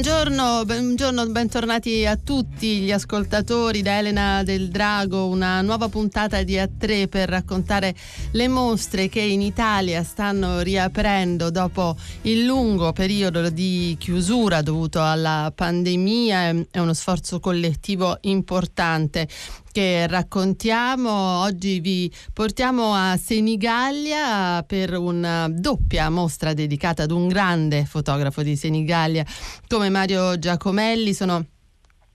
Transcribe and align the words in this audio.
Buongiorno, 0.00 0.64
buongiorno, 0.64 1.26
bentornati 1.26 2.06
a 2.06 2.16
tutti 2.16 2.78
gli 2.78 2.90
ascoltatori 2.90 3.82
da 3.82 3.98
Elena 3.98 4.42
del 4.42 4.70
Drago, 4.70 5.26
una 5.26 5.60
nuova 5.60 5.90
puntata 5.90 6.42
di 6.42 6.54
A3 6.54 7.06
per 7.06 7.28
raccontare 7.28 7.94
le 8.30 8.48
mostre 8.48 9.10
che 9.10 9.20
in 9.20 9.42
Italia 9.42 10.02
stanno 10.02 10.60
riaprendo 10.60 11.50
dopo 11.50 11.98
il 12.22 12.46
lungo 12.46 12.92
periodo 12.92 13.50
di 13.50 13.94
chiusura 14.00 14.62
dovuto 14.62 15.04
alla 15.04 15.52
pandemia, 15.54 16.48
è 16.70 16.78
uno 16.78 16.94
sforzo 16.94 17.38
collettivo 17.38 18.16
importante 18.22 19.28
che 19.70 20.06
raccontiamo. 20.06 21.40
Oggi 21.40 21.80
vi 21.80 22.12
portiamo 22.32 22.92
a 22.94 23.16
Senigallia 23.16 24.62
per 24.66 24.96
una 24.96 25.48
doppia 25.48 26.10
mostra 26.10 26.52
dedicata 26.52 27.04
ad 27.04 27.10
un 27.10 27.28
grande 27.28 27.84
fotografo 27.84 28.42
di 28.42 28.56
Senigallia 28.56 29.24
come 29.66 29.88
Mario 29.88 30.38
Giacomelli. 30.38 31.14
Sono 31.14 31.44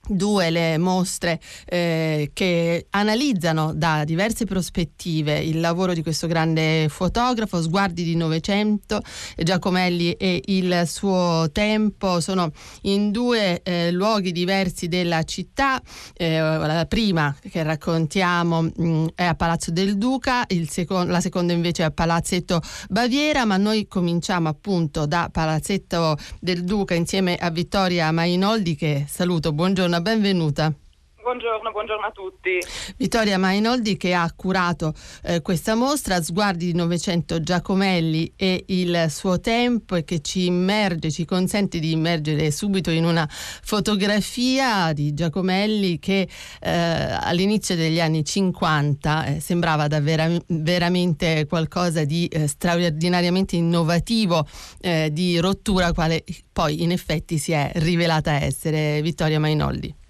due 0.08 0.50
le 0.50 0.78
mostre 0.78 1.40
eh, 1.66 2.32
che 2.34 2.88
analizzano 2.92 3.74
da 3.74 4.04
diverse 4.04 4.46
prospettive 4.46 5.38
il 5.40 5.60
lavoro 5.60 5.94
di 5.94 6.04
questo 6.04 6.28
grande 6.28 6.88
fotografo, 6.90 7.62
Sguardi 7.62 8.04
di 8.04 8.16
Novecento, 8.16 9.02
Giacomelli 9.36 10.14
e 10.14 10.42
il 10.46 10.84
suo 10.86 11.50
tempo, 11.52 12.20
sono 12.20 12.52
in 12.82 13.12
due 13.12 13.62
eh, 13.64 13.92
luoghi 13.92 14.32
diversi 14.32 14.88
della 14.88 15.24
città, 15.24 15.82
eh, 16.14 16.40
la 16.40 16.86
prima 16.88 17.36
che 17.50 17.64
raccontiamo 17.64 18.62
mh, 18.62 18.72
mm, 18.82 19.06
è 19.16 19.24
a 19.24 19.36
Palazzo 19.36 19.72
del 19.72 19.98
Duca, 19.98 20.46
secon- 20.68 21.08
la 21.08 21.22
seconda 21.22 21.54
invece 21.54 21.84
è 21.84 21.86
a 21.86 21.92
Palazzetto 21.92 22.62
Baviera, 22.90 23.46
ma 23.46 23.58
noi 23.58 23.88
cominciamo 23.88 24.50
appunto 24.50 25.06
da 25.06 25.30
Palazzetto 25.32 26.18
del 26.40 26.64
Duca 26.64 26.94
insieme 26.94 27.36
a 27.36 27.50
Vittoria 27.50 28.12
Mainoldi 28.12 28.76
che 28.76 29.06
saluto, 29.10 29.52
buongiorno 29.52 29.95
buongiorno, 29.96 30.02
benvenuta. 30.02 30.85
Buongiorno, 31.26 31.72
buongiorno, 31.72 32.06
a 32.06 32.12
tutti. 32.12 32.60
Vittoria 32.98 33.40
Mainoldi 33.40 33.98
che 33.98 34.14
ha 34.14 34.32
curato 34.36 34.94
eh, 35.24 35.42
questa 35.42 35.74
mostra 35.74 36.22
Sguardi 36.22 36.68
di 36.68 36.76
Novecento 36.76 37.42
Giacomelli 37.42 38.34
e 38.36 38.66
il 38.68 39.08
suo 39.10 39.40
tempo 39.40 39.96
e 39.96 40.04
che 40.04 40.22
ci 40.22 40.46
immerge, 40.46 41.10
ci 41.10 41.26
consente 41.26 41.80
di 41.80 41.94
immergere 41.94 42.52
subito 42.52 42.92
in 42.92 43.06
una 43.06 43.28
fotografia 43.28 44.94
di 44.94 45.16
Giacomelli 45.16 45.98
che 45.98 46.30
eh, 46.62 46.70
all'inizio 46.70 47.76
degli 47.76 48.00
anni 48.00 48.24
50 48.24 49.26
eh, 49.26 49.40
sembrava 49.40 49.88
davvero 49.88 50.38
veramente 50.46 51.48
qualcosa 51.48 52.04
di 52.04 52.28
eh, 52.28 52.48
straordinariamente 52.48 53.56
innovativo, 53.56 54.46
eh, 54.80 55.10
di 55.12 55.40
rottura, 55.40 55.92
quale 55.92 56.24
poi 56.54 56.84
in 56.84 56.92
effetti 56.92 57.40
si 57.40 57.52
è 57.52 57.72
rivelata 57.78 58.34
essere 58.34 59.02
Vittoria 59.02 59.40
Mainoldi. 59.40 60.04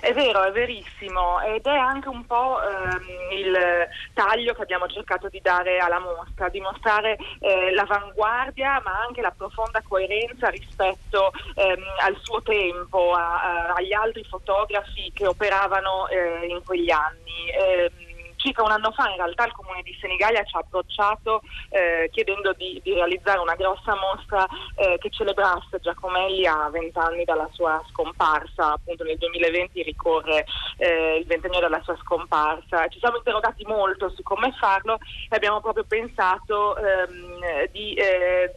È 0.00 0.12
vero, 0.12 0.42
è 0.42 0.52
verissimo 0.52 1.40
ed 1.40 1.66
è 1.66 1.76
anche 1.76 2.08
un 2.08 2.24
po' 2.26 2.60
ehm, 2.62 3.32
il 3.32 3.88
taglio 4.12 4.54
che 4.54 4.62
abbiamo 4.62 4.86
cercato 4.86 5.28
di 5.28 5.40
dare 5.42 5.78
alla 5.78 5.98
mostra, 5.98 6.48
di 6.48 6.60
mostrare 6.60 7.16
eh, 7.40 7.72
l'avanguardia 7.72 8.80
ma 8.84 9.00
anche 9.06 9.20
la 9.20 9.32
profonda 9.36 9.82
coerenza 9.86 10.48
rispetto 10.48 11.32
ehm, 11.54 11.82
al 12.00 12.16
suo 12.22 12.42
tempo, 12.42 13.12
a, 13.12 13.42
a, 13.42 13.72
agli 13.74 13.92
altri 13.92 14.24
fotografi 14.24 15.10
che 15.14 15.26
operavano 15.26 16.08
eh, 16.08 16.46
in 16.48 16.62
quegli 16.64 16.90
anni. 16.90 17.50
Eh, 17.50 17.90
circa 18.36 18.62
un 18.62 18.70
anno 18.70 18.92
fa 18.92 19.08
in 19.10 19.16
realtà 19.16 19.46
il 19.46 19.52
comune 19.52 19.82
di 19.82 19.96
Senigallia 20.00 20.44
ci 20.44 20.56
ha 20.56 20.60
approcciato 20.60 21.42
eh, 21.70 22.08
chiedendo 22.12 22.52
di, 22.52 22.80
di, 22.82 22.94
realizzare 22.94 23.38
una 23.38 23.54
grossa 23.54 23.94
mostra 23.94 24.46
eh, 24.76 24.96
che 24.98 25.10
celebrasse 25.10 25.80
Giacomelli 25.80 26.46
a 26.46 26.68
vent'anni 26.70 27.24
dalla 27.24 27.48
sua 27.52 27.82
scomparsa, 27.90 28.74
appunto 28.74 29.04
nel 29.04 29.18
2020 29.18 29.82
ricorre 29.82 30.44
eh, 30.78 31.18
il 31.18 31.26
ventennio 31.26 31.60
della 31.60 31.82
sua 31.82 31.96
scomparsa. 31.96 32.88
Ci 32.88 32.98
siamo 32.98 33.16
interrogati 33.16 33.64
molto 33.66 34.10
su 34.10 34.22
come 34.22 34.52
farlo 34.58 34.98
e 35.28 35.36
abbiamo 35.36 35.60
proprio 35.60 35.84
pensato 35.84 36.76
ehm, 36.76 37.66
di 37.72 37.94
eh, 37.94 38.54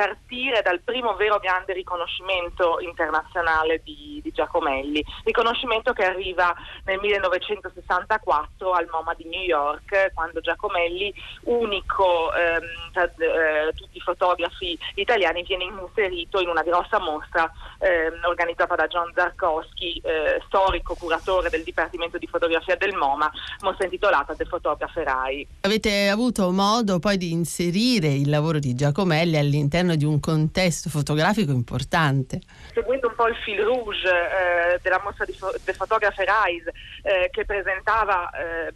partire 0.00 0.62
dal 0.62 0.80
primo 0.80 1.14
vero 1.14 1.38
grande 1.38 1.74
riconoscimento 1.74 2.78
internazionale 2.80 3.82
di, 3.84 4.20
di, 4.22 4.30
Giacomelli, 4.32 5.04
riconoscimento 5.24 5.92
che 5.92 6.04
arriva 6.04 6.54
nel 6.84 6.98
1964 7.00 8.72
al 8.72 8.88
MoMA 8.90 9.12
di 9.12 9.28
New 9.28 9.42
York, 9.42 10.12
quando 10.14 10.40
Giacomelli, 10.40 11.12
unico 11.44 12.32
ehm, 12.32 12.92
tra 12.92 13.04
eh, 13.04 13.72
tutti 13.74 13.98
i 13.98 14.00
fotografi 14.00 14.78
italiani, 14.94 15.42
viene 15.42 15.64
inserito 15.64 16.40
in 16.40 16.48
una 16.48 16.62
grossa 16.62 16.98
mostra 16.98 17.52
ehm, 17.78 18.24
organizzata 18.24 18.74
da 18.76 18.86
John 18.86 19.12
Zarkowski, 19.14 20.00
eh, 20.02 20.40
storico 20.46 20.94
curatore 20.94 21.50
del 21.50 21.62
Dipartimento 21.62 22.16
di 22.16 22.26
Fotografia 22.26 22.76
del 22.76 22.94
MoMA, 22.94 23.30
mostra 23.60 23.84
intitolata 23.84 24.34
The 24.34 24.46
Photographer 24.46 25.06
Eye. 25.06 25.46
Avete 25.60 26.08
avuto 26.08 26.50
modo 26.52 26.98
poi 26.98 27.18
di 27.18 27.32
inserire 27.32 28.08
il 28.08 28.30
lavoro 28.30 28.58
di 28.58 28.74
Giacomelli 28.74 29.36
all'interno 29.36 29.89
all'interno 29.90 29.96
di 29.96 30.04
un 30.04 30.20
contesto 30.20 30.88
fotografico 30.88 31.52
importante. 31.52 32.40
Seguendo 32.72 33.08
un 33.08 33.14
po' 33.14 33.26
il 33.28 33.36
fil 33.36 33.60
rouge 33.62 34.08
eh, 34.08 34.78
della 34.82 35.00
mostra 35.02 35.24
di 35.24 35.32
fo- 35.32 35.52
del 35.64 35.76
Photographer 35.76 36.28
Eyes 36.46 36.66
eh, 37.02 37.28
che 37.30 37.44
presentava 37.44 38.30
eh, 38.30 38.72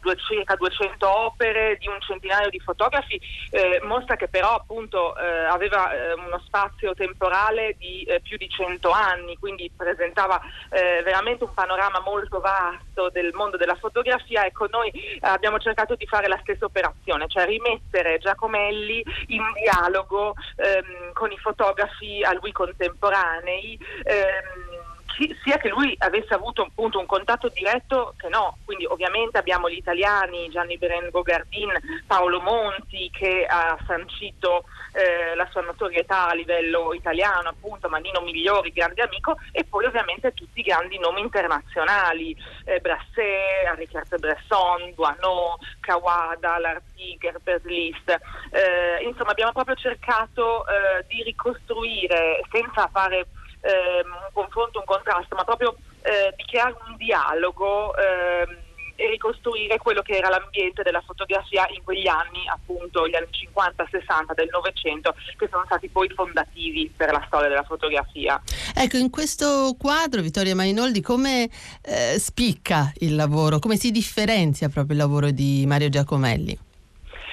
due, 0.00 0.16
circa 0.16 0.56
200 0.56 1.08
opere 1.08 1.76
di 1.78 1.88
un 1.88 2.00
centinaio 2.00 2.48
di 2.48 2.60
fotografi, 2.60 3.20
eh, 3.50 3.80
mostra 3.82 4.16
che 4.16 4.28
però 4.28 4.54
appunto 4.54 5.16
eh, 5.16 5.44
aveva 5.44 5.92
eh, 5.92 6.12
uno 6.14 6.40
spazio 6.44 6.94
temporale 6.94 7.74
di 7.78 8.06
più 8.22 8.36
di 8.36 8.48
100 8.48 8.90
anni, 8.90 9.36
quindi 9.38 9.70
presentava 9.74 10.40
veramente 10.68 11.44
un 11.44 11.52
panorama 11.54 12.00
molto 12.00 12.40
vasto 12.40 13.10
del 13.10 13.32
mondo 13.34 13.56
della 13.56 13.74
fotografia. 13.74 14.44
Ecco, 14.44 14.66
noi 14.70 14.90
abbiamo 15.20 15.58
cercato 15.58 15.94
di 15.94 16.06
fare 16.06 16.28
la 16.28 16.38
stessa 16.42 16.64
operazione, 16.64 17.26
cioè 17.28 17.46
rimettere 17.46 18.18
Giacomelli 18.18 19.04
in 19.28 19.42
dialogo 19.54 20.35
ehm, 20.56 21.12
con 21.12 21.30
i 21.32 21.38
fotografi 21.38 22.22
a 22.22 22.32
lui 22.34 22.52
contemporanei. 22.52 23.78
Ehm, 24.04 24.85
sia 25.42 25.56
che 25.56 25.68
lui 25.68 25.94
avesse 25.98 26.34
avuto 26.34 26.62
appunto 26.62 26.98
un 26.98 27.06
contatto 27.06 27.48
diretto 27.48 28.14
che 28.18 28.28
no, 28.28 28.58
quindi 28.64 28.84
ovviamente 28.84 29.38
abbiamo 29.38 29.70
gli 29.70 29.76
italiani, 29.76 30.50
Gianni 30.50 30.76
Berengo 30.76 31.22
Gardin, 31.22 31.72
Paolo 32.06 32.40
Monti 32.40 33.10
che 33.10 33.46
ha 33.48 33.78
sancito 33.86 34.64
eh, 34.92 35.34
la 35.34 35.46
sua 35.50 35.62
notorietà 35.62 36.28
a 36.28 36.34
livello 36.34 36.92
italiano, 36.94 37.48
appunto 37.48 37.88
Manino 37.88 38.20
Migliori, 38.20 38.72
grande 38.72 39.02
amico, 39.02 39.36
e 39.52 39.64
poi 39.64 39.84
ovviamente 39.84 40.32
tutti 40.32 40.60
i 40.60 40.62
grandi 40.62 40.98
nomi 40.98 41.20
internazionali, 41.20 42.36
eh, 42.64 42.80
Brasset, 42.80 43.66
Henri 43.66 43.88
Bresson, 44.18 44.92
Duanot, 44.94 45.60
Kawada, 45.80 46.58
Lartiger, 46.58 47.40
Perslis. 47.42 48.02
Eh, 48.50 49.02
insomma 49.04 49.30
abbiamo 49.30 49.52
proprio 49.52 49.76
cercato 49.76 50.66
eh, 50.66 51.04
di 51.08 51.22
ricostruire 51.22 52.40
senza 52.50 52.88
fare 52.92 53.26
ehm, 53.66 54.10
un 54.10 54.32
confronto, 54.32 54.78
un 54.78 54.84
contrasto, 54.84 55.34
ma 55.34 55.44
proprio 55.44 55.76
eh, 56.02 56.32
di 56.36 56.44
creare 56.44 56.76
un 56.86 56.96
dialogo 56.96 57.94
ehm, 57.96 58.64
e 58.96 59.10
ricostruire 59.10 59.76
quello 59.78 60.00
che 60.02 60.16
era 60.16 60.28
l'ambiente 60.28 60.82
della 60.82 61.02
fotografia 61.02 61.66
in 61.70 61.82
quegli 61.84 62.08
anni, 62.08 62.48
appunto 62.48 63.06
gli 63.06 63.14
anni 63.14 63.28
50-60 63.30 64.34
del 64.34 64.48
Novecento, 64.50 65.14
che 65.36 65.48
sono 65.50 65.64
stati 65.66 65.88
poi 65.88 66.08
fondativi 66.08 66.90
per 66.96 67.12
la 67.12 67.22
storia 67.26 67.48
della 67.48 67.62
fotografia. 67.62 68.40
Ecco, 68.74 68.96
in 68.96 69.10
questo 69.10 69.76
quadro, 69.78 70.22
Vittoria 70.22 70.54
Mainoldi, 70.54 71.02
come 71.02 71.48
eh, 71.82 72.18
spicca 72.18 72.90
il 73.00 73.14
lavoro, 73.14 73.58
come 73.58 73.76
si 73.76 73.90
differenzia 73.90 74.68
proprio 74.70 74.94
il 74.94 75.02
lavoro 75.02 75.30
di 75.30 75.64
Mario 75.66 75.90
Giacomelli? 75.90 76.58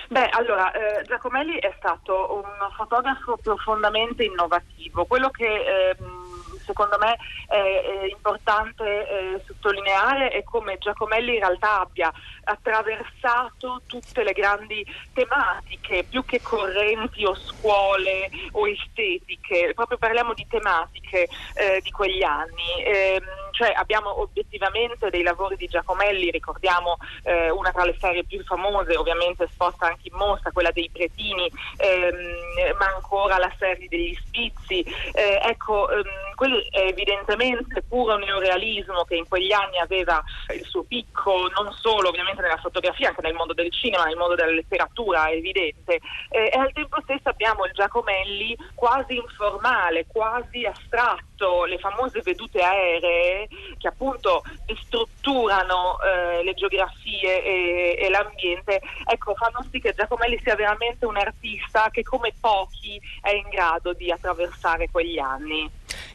Beh, 0.09 0.29
allora, 0.29 0.71
eh, 0.73 1.03
Giacomelli 1.05 1.57
è 1.57 1.73
stato 1.79 2.35
un 2.35 2.43
fotografo 2.75 3.37
profondamente 3.41 4.23
innovativo. 4.23 5.05
Quello 5.05 5.29
che 5.29 5.47
ehm, 5.47 6.22
secondo 6.65 6.97
me 6.97 7.17
è, 7.47 7.55
è 7.55 8.05
importante 8.09 8.83
eh, 8.83 9.43
sottolineare 9.45 10.29
è 10.29 10.43
come 10.43 10.77
Giacomelli 10.77 11.35
in 11.35 11.39
realtà 11.39 11.81
abbia 11.81 12.11
attraversato 12.43 13.81
tutte 13.85 14.23
le 14.23 14.33
grandi 14.33 14.85
tematiche, 15.13 16.05
più 16.09 16.25
che 16.25 16.41
correnti 16.41 17.25
o 17.25 17.35
scuole 17.35 18.29
o 18.51 18.67
estetiche, 18.67 19.71
proprio 19.73 19.97
parliamo 19.97 20.33
di 20.33 20.45
tematiche 20.47 21.27
eh, 21.53 21.79
di 21.81 21.91
quegli 21.91 22.23
anni. 22.23 22.83
Eh, 22.83 23.21
cioè 23.53 23.71
abbiamo 23.75 24.21
obiettivamente 24.21 25.09
dei 25.09 25.21
lavori 25.21 25.55
di 25.55 25.67
Giacomelli, 25.67 26.31
ricordiamo 26.31 26.97
eh, 27.23 27.49
una 27.51 27.71
tra 27.71 27.85
le 27.85 27.95
serie 27.99 28.25
più 28.25 28.43
famose, 28.43 28.97
ovviamente 28.97 29.43
esposta 29.43 29.85
anche 29.85 30.09
in 30.11 30.17
mostra, 30.17 30.51
quella 30.51 30.71
dei 30.71 30.89
Pretini, 30.91 31.49
ehm, 31.77 32.75
ma 32.77 32.93
ancora 32.95 33.37
la 33.37 33.53
serie 33.57 33.87
degli 33.87 34.15
Spizzi. 34.15 34.83
Eh, 35.13 35.39
ecco, 35.43 35.89
ehm, 35.89 36.33
quello 36.35 36.57
è 36.71 36.87
evidentemente 36.87 37.83
puro 37.83 38.17
neorealismo 38.17 39.03
che 39.03 39.15
in 39.15 39.27
quegli 39.27 39.51
anni 39.51 39.77
aveva 39.77 40.21
il 40.53 40.65
suo 40.65 40.83
picco, 40.83 41.47
non 41.55 41.71
solo 41.73 42.09
ovviamente 42.09 42.41
nella 42.41 42.57
fotografia, 42.57 43.09
anche 43.09 43.21
nel 43.21 43.35
mondo 43.35 43.53
del 43.53 43.71
cinema, 43.71 44.05
nel 44.05 44.17
mondo 44.17 44.35
della 44.35 44.51
letteratura, 44.51 45.27
è 45.27 45.33
evidente. 45.33 45.99
Eh, 46.29 46.49
e 46.51 46.57
al 46.57 46.73
tempo 46.73 46.99
stesso 47.03 47.29
abbiamo 47.29 47.65
il 47.65 47.71
Giacomelli 47.73 48.57
quasi 48.73 49.15
informale, 49.15 50.05
quasi 50.07 50.65
astratto, 50.65 51.32
le 51.65 51.77
famose 51.77 52.21
vedute 52.21 52.61
aeree 52.61 53.47
che 53.77 53.87
appunto 53.87 54.43
strutturano 54.85 55.97
eh, 55.99 56.43
le 56.43 56.53
geografie 56.53 57.43
e, 57.43 57.97
e, 57.99 58.09
l'ambiente, 58.09 58.81
ecco, 59.05 59.35
fanno 59.35 59.65
sì 59.71 59.79
che 59.79 59.93
Giacomelli 59.93 60.39
sia 60.43 60.55
veramente 60.55 61.05
un 61.05 61.17
artista 61.17 61.89
che 61.91 62.03
come 62.03 62.33
pochi 62.39 62.99
è 63.21 63.31
in 63.31 63.47
grado 63.49 63.93
di 63.93 64.11
attraversare 64.11 64.89
quegli 64.91 65.19
anni. 65.19 65.69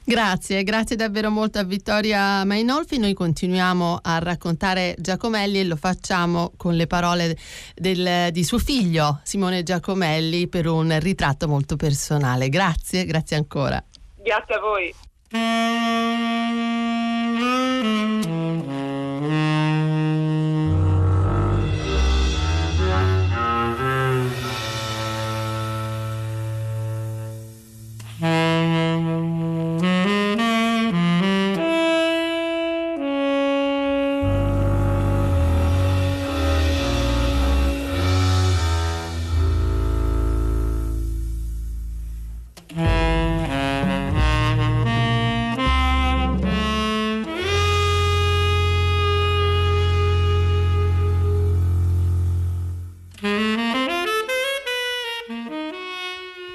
Grazie, 0.04 0.62
grazie 0.62 0.96
davvero 0.96 1.30
molto 1.30 1.58
a 1.58 1.64
Vittoria 1.64 2.42
Mainolfi. 2.44 2.98
Noi 2.98 3.12
continuiamo 3.12 3.98
a 4.02 4.18
raccontare 4.18 4.94
Giacomelli 4.98 5.60
e 5.60 5.64
lo 5.64 5.76
facciamo 5.76 6.52
con 6.56 6.74
le 6.74 6.86
parole 6.86 7.36
del, 7.74 8.32
di 8.32 8.42
suo 8.42 8.58
figlio 8.58 9.20
Simone 9.22 9.62
Giacomelli 9.62 10.48
per 10.48 10.66
un 10.66 10.98
ritratto 10.98 11.46
molto 11.46 11.76
personale. 11.76 12.48
Grazie, 12.48 13.04
grazie 13.04 13.36
ancora. 13.36 13.84
Grazie 14.16 14.54
a 14.54 14.60
voi. 14.60 14.94
Mm-hmm. 15.30 15.48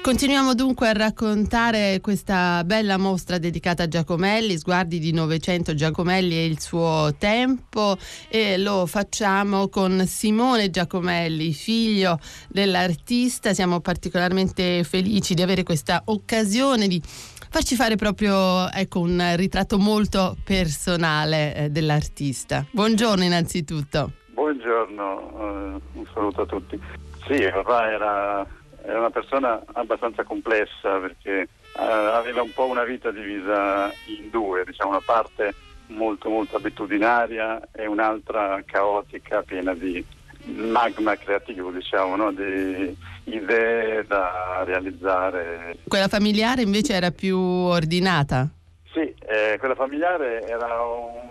Continuiamo 0.04 0.52
dunque 0.52 0.88
a 0.88 0.92
raccontare 0.92 1.98
questa 2.02 2.62
bella 2.62 2.98
mostra 2.98 3.38
dedicata 3.38 3.84
a 3.84 3.88
Giacomelli, 3.88 4.58
sguardi 4.58 4.98
di 4.98 5.14
Novecento 5.14 5.72
Giacomelli 5.72 6.34
e 6.34 6.44
il 6.44 6.60
suo 6.60 7.14
tempo 7.18 7.96
e 8.28 8.58
lo 8.58 8.84
facciamo 8.84 9.68
con 9.70 10.04
Simone 10.04 10.68
Giacomelli, 10.68 11.54
figlio 11.54 12.18
dell'artista. 12.50 13.54
Siamo 13.54 13.80
particolarmente 13.80 14.84
felici 14.84 15.32
di 15.32 15.40
avere 15.40 15.62
questa 15.62 16.02
occasione 16.04 16.86
di 16.86 17.00
farci 17.02 17.74
fare 17.74 17.96
proprio 17.96 18.70
ecco, 18.70 19.00
un 19.00 19.32
ritratto 19.36 19.78
molto 19.78 20.36
personale 20.44 21.54
eh, 21.54 21.70
dell'artista. 21.70 22.66
Buongiorno 22.70 23.24
innanzitutto. 23.24 24.12
Buongiorno, 24.34 25.80
uh, 25.94 25.98
un 25.98 26.06
saluto 26.12 26.42
a 26.42 26.46
tutti. 26.46 26.78
Sì, 27.26 27.48
papà 27.50 27.90
era 27.90 28.46
era 28.84 28.98
una 28.98 29.10
persona 29.10 29.62
abbastanza 29.72 30.24
complessa 30.24 30.98
perché 30.98 31.40
eh, 31.40 31.82
aveva 31.82 32.42
un 32.42 32.52
po' 32.52 32.66
una 32.66 32.84
vita 32.84 33.10
divisa 33.10 33.92
in 34.06 34.30
due, 34.30 34.64
diciamo 34.64 34.90
una 34.90 35.02
parte 35.04 35.54
molto 35.88 36.28
molto 36.28 36.56
abitudinaria 36.56 37.60
e 37.72 37.86
un'altra 37.86 38.62
caotica, 38.64 39.42
piena 39.42 39.74
di 39.74 40.04
magma 40.46 41.16
creativo, 41.16 41.70
diciamo, 41.70 42.16
no? 42.16 42.32
di 42.32 42.96
idee 43.24 44.04
da 44.06 44.62
realizzare. 44.64 45.78
Quella 45.88 46.08
familiare 46.08 46.62
invece 46.62 46.94
era 46.94 47.10
più 47.10 47.38
ordinata? 47.38 48.48
Sì, 48.92 49.14
eh, 49.26 49.56
quella 49.58 49.74
familiare 49.74 50.46
era 50.46 50.82
un 50.82 51.30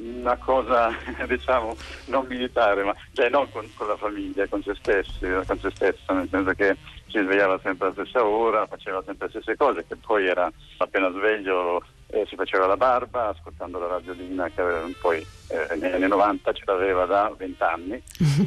una 0.00 0.36
cosa 0.36 0.92
diciamo 1.26 1.76
non 2.06 2.26
militare, 2.26 2.82
ma 2.84 2.94
cioè 3.12 3.28
non 3.28 3.50
con, 3.50 3.68
con, 3.74 3.88
la 3.88 3.96
famiglia, 3.96 4.46
con 4.48 4.62
se 4.62 4.74
stessi, 4.74 5.26
con 5.46 5.58
se 5.58 5.70
stessa, 5.70 6.12
nel 6.12 6.28
senso 6.28 6.52
che 6.52 6.76
si 7.06 7.18
svegliava 7.18 7.58
sempre 7.62 7.86
alla 7.86 7.94
stessa 7.94 8.24
ora, 8.24 8.66
faceva 8.66 9.02
sempre 9.04 9.26
le 9.26 9.32
stesse 9.32 9.56
cose, 9.56 9.84
che 9.86 9.96
poi 9.96 10.26
era 10.26 10.50
appena 10.78 11.10
sveglio 11.10 11.82
eh, 12.12 12.26
si 12.28 12.36
faceva 12.36 12.66
la 12.66 12.76
barba 12.76 13.28
ascoltando 13.28 13.78
la 13.78 13.86
radiolina 13.86 14.48
che 14.48 14.62
poi 15.00 15.24
eh, 15.48 15.76
negli 15.76 15.94
anni 15.94 16.08
90 16.08 16.52
ce 16.52 16.62
l'aveva 16.66 17.06
da 17.06 17.32
20 17.36 17.62
anni, 17.62 18.02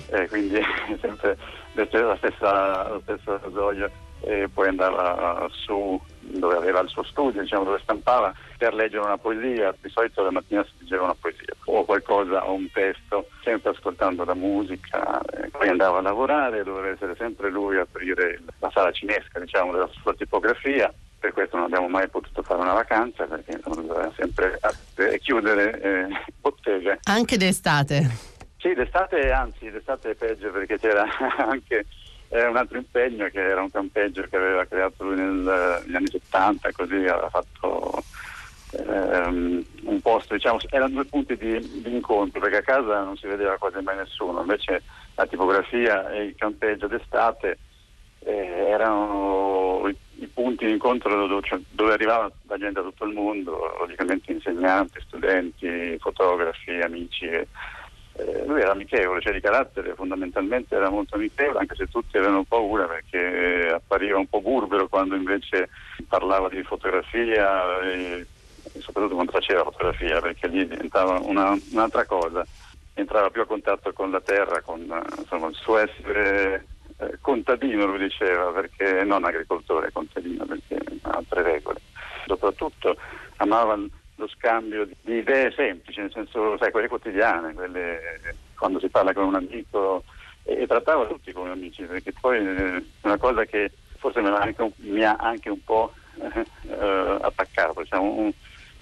eh, 0.07 0.27
quindi 0.27 0.59
sempre 0.99 1.37
la 1.73 2.15
stessa, 2.17 2.89
lo 2.89 3.01
stesso 3.01 3.39
rasoio 3.41 3.91
e 4.23 4.49
poi 4.53 4.69
andava 4.69 5.47
su 5.51 5.99
dove 6.19 6.55
aveva 6.55 6.79
il 6.79 6.89
suo 6.89 7.03
studio, 7.03 7.41
diciamo, 7.41 7.65
dove 7.65 7.79
stampava 7.83 8.33
per 8.57 8.73
leggere 8.73 9.03
una 9.03 9.17
poesia, 9.17 9.75
di 9.81 9.89
solito 9.89 10.23
la 10.23 10.31
mattina 10.31 10.63
si 10.63 10.71
leggeva 10.79 11.03
una 11.03 11.15
poesia 11.19 11.53
o 11.65 11.83
qualcosa 11.83 12.47
o 12.47 12.53
un 12.53 12.69
testo, 12.71 13.27
sempre 13.43 13.71
ascoltando 13.71 14.23
la 14.23 14.33
musica, 14.33 15.21
poi 15.51 15.67
andava 15.67 15.99
a 15.99 16.01
lavorare, 16.01 16.63
doveva 16.63 16.89
essere 16.89 17.15
sempre 17.17 17.49
lui 17.49 17.77
a 17.77 17.81
aprire 17.81 18.39
la 18.59 18.71
sala 18.71 18.91
cinesca 18.91 19.39
diciamo, 19.39 19.73
della 19.73 19.89
sua 20.01 20.13
tipografia, 20.13 20.93
per 21.19 21.33
questo 21.33 21.55
non 21.55 21.65
abbiamo 21.65 21.87
mai 21.87 22.07
potuto 22.09 22.41
fare 22.41 22.61
una 22.61 22.73
vacanza 22.73 23.25
perché 23.25 23.59
doveva 23.63 24.11
sempre 24.15 24.59
chiudere 25.21 25.79
eh, 25.81 26.07
botteghe. 26.41 26.99
Anche 27.03 27.37
d'estate? 27.37 28.31
Sì, 28.57 28.73
d'estate 28.73 29.31
anzi, 29.31 29.69
d'estate 29.69 30.11
è 30.11 30.15
peggio 30.15 30.51
perché 30.51 30.79
c'era 30.79 31.05
anche 31.37 31.85
eh, 32.33 32.47
un 32.47 32.57
altro 32.57 32.77
impegno 32.77 33.27
che 33.27 33.39
era 33.39 33.61
un 33.61 33.69
campeggio 33.69 34.23
che 34.23 34.35
aveva 34.35 34.65
creato 34.65 35.03
lui 35.03 35.15
negli 35.17 35.95
anni 35.95 36.07
70, 36.07 36.71
così 36.71 36.95
aveva 36.95 37.29
fatto 37.29 38.03
ehm, 38.71 39.63
un 39.83 40.01
posto, 40.01 40.33
diciamo, 40.33 40.57
erano 40.71 40.95
due 40.95 41.05
punti 41.05 41.37
di, 41.37 41.59
di, 41.83 41.93
incontro 41.93 42.39
perché 42.39 42.57
a 42.57 42.61
casa 42.63 43.03
non 43.03 43.17
si 43.17 43.27
vedeva 43.27 43.57
quasi 43.57 43.79
mai 43.83 43.97
nessuno, 43.97 44.41
invece 44.41 44.81
la 45.13 45.27
tipografia 45.27 46.09
e 46.09 46.23
il 46.23 46.35
campeggio 46.35 46.87
d'estate 46.87 47.59
eh, 48.21 48.65
erano 48.67 49.87
i, 49.87 49.95
i, 50.23 50.27
punti 50.27 50.65
di 50.65 50.71
incontro 50.71 51.27
dove, 51.27 51.45
cioè, 51.45 51.59
dove, 51.69 51.93
arrivava 51.93 52.31
la 52.47 52.57
gente 52.57 52.81
da 52.81 52.87
tutto 52.87 53.05
il 53.05 53.13
mondo, 53.13 53.75
logicamente 53.77 54.31
insegnanti, 54.31 54.99
studenti, 55.01 55.97
fotografi, 55.99 56.79
amici. 56.81 57.25
E, 57.25 57.47
eh, 58.15 58.45
lui 58.45 58.61
era 58.61 58.71
amichevole, 58.71 59.21
cioè 59.21 59.33
di 59.33 59.41
carattere 59.41 59.95
fondamentalmente 59.95 60.75
era 60.75 60.89
molto 60.89 61.15
amichevole, 61.15 61.59
anche 61.59 61.75
se 61.75 61.87
tutti 61.87 62.17
avevano 62.17 62.43
paura 62.43 62.85
perché 62.85 63.71
appariva 63.73 64.17
un 64.17 64.27
po' 64.27 64.41
burbero 64.41 64.87
quando 64.87 65.15
invece 65.15 65.69
parlava 66.07 66.47
di 66.49 66.61
fotografia 66.63 67.79
e, 67.81 68.25
e 68.71 68.81
soprattutto 68.81 69.15
quando 69.15 69.31
faceva 69.31 69.63
fotografia, 69.63 70.21
perché 70.21 70.47
lì 70.47 70.67
diventava 70.67 71.19
una, 71.19 71.57
un'altra 71.71 72.05
cosa, 72.05 72.45
entrava 72.93 73.29
più 73.29 73.41
a 73.41 73.47
contatto 73.47 73.91
con 73.93 74.11
la 74.11 74.21
terra, 74.21 74.61
con 74.61 74.81
insomma, 75.17 75.47
il 75.47 75.55
suo 75.55 75.77
essere 75.77 76.65
eh, 76.97 77.17
contadino, 77.19 77.85
lui 77.85 77.97
diceva, 77.97 78.51
perché 78.51 79.03
non 79.03 79.23
agricoltore, 79.23 79.91
contadino, 79.91 80.45
perché 80.45 80.77
ha 81.01 81.09
altre 81.09 81.41
regole. 81.41 81.81
Soprattutto 82.27 82.95
amava 83.37 83.75
lo 84.15 84.27
scambio 84.27 84.87
di 85.01 85.17
idee 85.17 85.51
semplici, 85.51 85.99
nel 85.99 86.11
senso, 86.11 86.57
sai, 86.57 86.71
quelle 86.71 86.87
quotidiane, 86.87 87.53
quelle 87.53 87.99
quando 88.55 88.79
si 88.79 88.89
parla 88.89 89.13
con 89.13 89.25
un 89.25 89.35
amico 89.35 90.03
e, 90.43 90.61
e 90.61 90.67
trattava 90.67 91.05
tutti 91.07 91.31
come 91.31 91.51
amici, 91.51 91.83
perché 91.83 92.13
poi 92.19 92.37
eh, 92.37 92.83
una 93.01 93.17
cosa 93.17 93.45
che 93.45 93.71
forse 93.97 94.21
mi 94.21 94.27
ha 94.27 94.35
anche 94.35 94.71
mi 94.77 95.03
ha 95.03 95.15
anche 95.15 95.49
un 95.49 95.63
po' 95.63 95.93
eh, 96.19 97.17
attaccato, 97.21 97.81
diciamo, 97.81 98.03
un, 98.03 98.31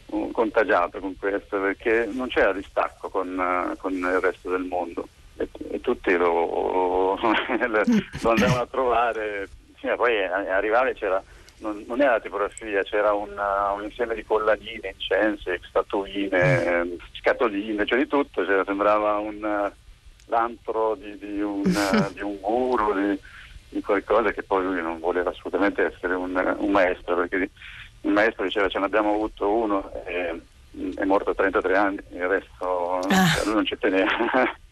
un 0.07 0.31
contagiato 0.31 0.99
con 0.99 1.15
questo, 1.17 1.59
perché 1.59 2.09
non 2.11 2.27
c'era 2.27 2.53
distacco 2.53 3.09
con, 3.09 3.29
uh, 3.37 3.77
con 3.77 3.93
il 3.93 4.19
resto 4.19 4.49
del 4.49 4.63
mondo. 4.63 5.07
E, 5.37 5.47
e 5.71 5.79
tutti 5.79 6.15
lo, 6.15 7.17
lo, 7.17 8.29
andavano 8.29 8.61
a 8.61 8.67
trovare, 8.67 9.47
sì, 9.79 9.87
poi 9.95 10.23
arrivare 10.23 10.93
c'era 10.93 11.23
non, 11.61 11.83
non 11.87 12.01
era 12.01 12.19
tipografia, 12.19 12.83
c'era 12.83 13.13
una, 13.13 13.71
un 13.71 13.83
insieme 13.83 14.15
di 14.15 14.25
collanine, 14.25 14.93
incensi, 14.93 15.49
statuine, 15.67 16.83
mm. 16.83 16.93
scatoline, 17.13 17.85
cioè 17.85 17.99
di 17.99 18.07
tutto, 18.07 18.45
cioè, 18.45 18.63
sembrava 18.65 19.17
un 19.17 19.71
l'antro 20.25 20.95
di, 20.95 21.17
di, 21.17 21.41
un, 21.41 21.63
di 22.13 22.21
un 22.21 22.37
guru, 22.39 22.93
di, 22.93 23.19
di, 23.69 23.81
qualcosa 23.81 24.31
che 24.31 24.43
poi 24.43 24.63
lui 24.63 24.81
non 24.81 24.99
voleva 24.99 25.29
assolutamente 25.29 25.83
essere 25.85 26.13
un, 26.15 26.55
un 26.57 26.71
maestro, 26.71 27.15
perché 27.15 27.49
il 28.01 28.11
maestro 28.11 28.43
diceva 28.45 28.69
ce 28.69 28.79
ne 28.79 28.85
abbiamo 28.85 29.13
avuto 29.13 29.49
uno 29.49 29.91
e, 30.05 30.41
è 30.95 31.03
morto 31.03 31.31
a 31.31 31.35
33 31.35 31.77
anni, 31.77 31.99
il 32.13 32.27
resto 32.27 32.99
ah. 32.99 33.41
lui 33.45 33.53
non 33.55 33.65
ci 33.65 33.77
teneva. 33.77 34.09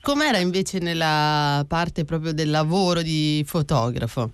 Com'era 0.01 0.37
invece 0.37 0.79
nella 0.79 1.65
parte 1.67 2.05
proprio 2.05 2.33
del 2.33 2.49
lavoro 2.49 3.01
di 3.01 3.43
fotografo? 3.45 4.31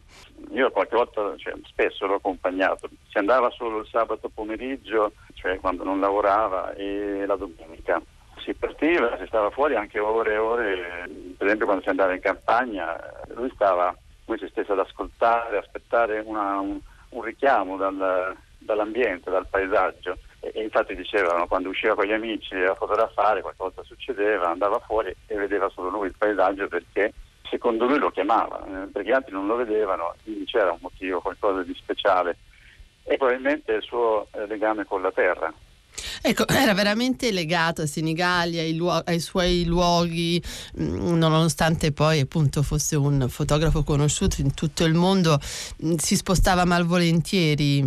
Io 0.55 0.71
qualche 0.71 0.95
volta, 0.95 1.35
cioè, 1.35 1.53
spesso 1.65 2.05
l'ho 2.05 2.15
accompagnato, 2.15 2.89
si 3.09 3.17
andava 3.17 3.49
solo 3.49 3.79
il 3.79 3.87
sabato 3.87 4.29
pomeriggio, 4.33 5.11
cioè 5.33 5.59
quando 5.59 5.83
non 5.83 5.99
lavorava, 5.99 6.73
e 6.75 7.25
la 7.25 7.35
domenica. 7.35 8.01
Si 8.37 8.53
partiva, 8.53 9.17
si 9.17 9.25
stava 9.27 9.49
fuori 9.49 9.75
anche 9.75 9.99
ore 9.99 10.33
e 10.33 10.37
ore, 10.37 11.09
per 11.35 11.45
esempio 11.45 11.65
quando 11.65 11.83
si 11.83 11.89
andava 11.89 12.13
in 12.13 12.21
campagna, 12.21 12.97
lui 13.33 13.51
stava, 13.53 13.93
lui 14.25 14.37
si 14.37 14.47
stesse 14.47 14.71
ad 14.71 14.79
ascoltare, 14.79 15.57
aspettare 15.57 16.21
una, 16.23 16.59
un, 16.59 16.79
un, 17.09 17.21
richiamo 17.21 17.75
dal, 17.75 18.33
dall'ambiente, 18.59 19.29
dal 19.29 19.47
paesaggio. 19.49 20.17
E, 20.39 20.51
e 20.53 20.63
infatti 20.63 20.95
dicevano, 20.95 21.47
quando 21.47 21.67
usciva 21.67 21.95
con 21.95 22.05
gli 22.05 22.13
amici 22.13 22.55
a 22.55 22.75
fotografare, 22.75 23.41
qualcosa 23.41 23.83
succedeva, 23.83 24.51
andava 24.51 24.79
fuori 24.79 25.13
e 25.27 25.35
vedeva 25.35 25.67
solo 25.67 25.89
lui 25.89 26.07
il 26.07 26.15
paesaggio 26.17 26.69
perché 26.69 27.11
secondo 27.49 27.85
lui 27.85 27.99
lo 27.99 28.11
chiamava, 28.11 28.65
eh, 28.65 28.87
perché 28.87 29.09
gli 29.09 29.13
altri 29.13 29.33
non 29.33 29.47
lo 29.47 29.55
vedevano, 29.55 30.15
quindi 30.23 30.45
c'era 30.45 30.71
un 30.71 30.79
motivo, 30.81 31.21
qualcosa 31.21 31.63
di 31.63 31.73
speciale. 31.75 32.37
E 33.03 33.17
probabilmente 33.17 33.73
il 33.73 33.83
suo 33.83 34.27
eh, 34.31 34.47
legame 34.47 34.85
con 34.85 35.01
la 35.01 35.11
terra. 35.11 35.53
Ecco, 36.21 36.47
era 36.49 36.73
veramente 36.73 37.31
legato 37.31 37.83
a 37.83 37.85
Senigallia, 37.85 38.61
ai, 38.61 38.75
luo- 38.75 39.01
ai 39.05 39.19
suoi 39.19 39.65
luoghi, 39.65 40.41
mh, 40.75 40.83
mm, 40.83 41.17
nonostante 41.17 41.91
poi 41.91 42.19
appunto 42.19 42.63
fosse 42.63 42.95
un 42.95 43.27
fotografo 43.29 43.83
conosciuto 43.83 44.41
in 44.41 44.53
tutto 44.53 44.85
il 44.85 44.93
mondo, 44.93 45.37
mh, 45.77 45.87
mm, 45.87 45.93
si 45.95 46.15
spostava 46.15 46.65
malvolentieri. 46.65 47.81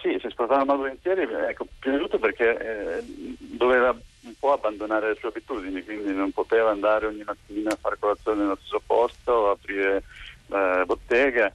Sì, 0.00 0.18
si 0.20 0.28
spostava 0.30 0.64
malvolentieri, 0.64 1.28
ecco, 1.48 1.66
prima 1.78 1.96
di 1.96 2.02
tutto 2.02 2.18
perché 2.18 2.98
eh, 2.98 3.04
doveva 3.38 3.94
po' 4.42 4.52
abbandonare 4.54 5.10
le 5.10 5.14
sue 5.20 5.28
abitudini, 5.28 5.84
quindi 5.84 6.12
non 6.12 6.32
poteva 6.32 6.72
andare 6.72 7.06
ogni 7.06 7.22
mattina 7.22 7.70
a 7.70 7.78
fare 7.80 7.96
colazione 7.96 8.40
nello 8.40 8.56
stesso 8.56 8.82
posto, 8.84 9.50
aprire 9.50 10.02
la 10.48 10.82
bottega 10.84 11.52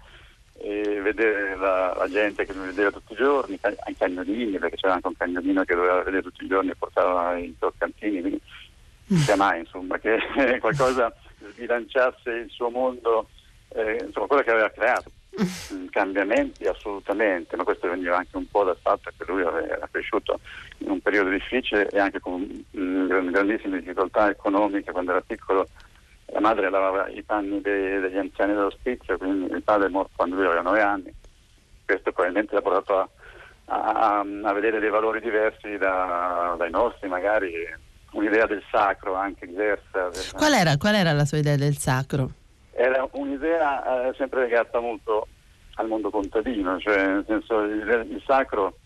e 0.54 1.02
vedere 1.02 1.58
la, 1.58 1.94
la, 1.98 2.10
gente 2.10 2.46
che 2.46 2.54
mi 2.54 2.68
vedeva 2.68 2.90
tutti 2.90 3.12
i 3.12 3.18
giorni, 3.18 3.60
ai 3.62 3.96
cagnolini, 3.98 4.58
perché 4.58 4.78
c'era 4.78 4.94
anche 4.94 5.08
un 5.08 5.18
cagnolino 5.18 5.66
che 5.66 5.76
doveva 5.76 6.02
vedere 6.02 6.22
tutti 6.22 6.46
i 6.46 6.48
giorni 6.48 6.70
e 6.70 6.76
portava 6.76 7.36
i 7.36 7.54
toccantini, 7.60 8.22
quindi 8.22 8.42
sia 9.06 9.36
mai 9.36 9.60
insomma 9.60 10.00
che 10.00 10.18
qualcosa 10.62 11.14
sbilanciasse 11.40 12.32
il 12.32 12.50
suo 12.50 12.70
mondo, 12.70 13.28
eh, 13.76 14.02
insomma 14.02 14.28
quello 14.28 14.44
che 14.44 14.52
aveva 14.52 14.70
creato. 14.70 15.12
Cambiamenti 15.90 16.66
assolutamente, 16.66 17.56
ma 17.56 17.64
questo 17.64 17.90
veniva 17.90 18.18
anche 18.18 18.38
un 18.38 18.48
po' 18.50 18.64
dal 18.64 18.78
fatto 18.82 19.12
che 19.16 19.24
lui 19.28 19.42
era 19.42 19.88
cresciuto 19.92 20.40
in 20.80 20.90
un 20.90 21.00
periodo 21.00 21.30
difficile 21.30 21.88
e 21.90 22.00
anche 22.00 22.20
con 22.20 22.42
mh, 22.42 23.30
grandissime 23.32 23.80
difficoltà 23.80 24.30
economiche 24.30 24.92
quando 24.92 25.12
era 25.12 25.22
piccolo. 25.22 25.68
La 26.32 26.42
madre 26.42 26.70
lavava 26.70 27.08
i 27.08 27.24
panni 27.24 27.62
dei, 27.62 28.00
degli 28.00 28.18
anziani 28.18 28.54
dell'ospizio, 28.54 29.18
quindi 29.18 29.54
il 29.54 29.64
padre 29.64 29.88
è 29.88 29.90
morto 29.90 30.12
quando 30.16 30.36
lui 30.36 30.46
aveva 30.46 30.62
nove 30.62 30.82
anni. 30.82 31.14
Questo 31.86 32.12
probabilmente 32.12 32.54
l'ha 32.54 32.62
portato 32.62 33.00
a, 33.00 33.10
a, 33.66 34.20
a 34.20 34.54
vedere 34.54 34.80
dei 34.80 34.90
valori 34.90 35.22
diversi 35.22 35.78
da, 35.78 36.56
dai 36.58 36.70
nostri, 36.70 37.08
magari 37.08 37.54
un'idea 38.12 38.46
del 38.46 38.64
sacro 38.70 39.16
anche 39.16 39.46
diversa. 39.46 40.10
Qual 40.36 40.54
era, 40.54 40.76
qual 40.78 40.96
era 40.96 41.14
la 41.14 41.26
sua 41.26 41.38
idea 41.38 41.56
del 41.56 41.78
sacro? 41.78 42.30
Era 42.78 43.08
un'idea 43.14 44.08
eh, 44.08 44.14
sempre 44.16 44.42
legata 44.42 44.80
molto 44.80 45.28
al 45.76 45.88
mondo 45.88 46.12
contadino, 46.12 46.80
cioè 46.80 47.08
nel 47.08 47.26
senso 47.28 47.62
il, 47.62 48.08
il 48.12 48.24
sacro 48.26 48.78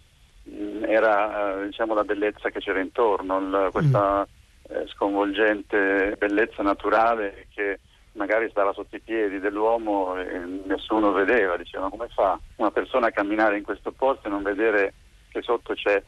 mh, 0.43 0.53
mm, 0.53 0.83
era 0.86 1.62
eh, 1.62 1.65
diciamo 1.65 1.93
la 1.93 2.05
bellezza 2.05 2.50
che 2.50 2.60
c'era 2.60 2.79
intorno, 2.79 3.39
il, 3.39 3.69
questa 3.71 4.25
mm. 4.25 4.75
eh, 4.75 4.88
sconvolgente 4.88 6.15
bellezza 6.17 6.63
naturale 6.63 7.48
che 7.53 7.79
magari 8.13 8.50
stava 8.50 8.71
sotto 8.74 8.95
i 8.95 9.01
piedi 9.01 9.39
dell'uomo 9.39 10.17
e 10.17 10.39
nessuno 10.65 11.12
vedeva, 11.12 11.57
diceva 11.57 11.89
come 11.89 12.07
fa 12.10 12.39
una 12.57 12.71
persona 12.71 13.07
a 13.07 13.12
camminare 13.12 13.57
in 13.57 13.63
questo 13.63 13.91
posto 13.91 14.27
e 14.27 14.31
non 14.31 14.41
vedere 14.41 14.93
che 15.29 15.41
sotto 15.41 15.74
c'è 15.74 16.01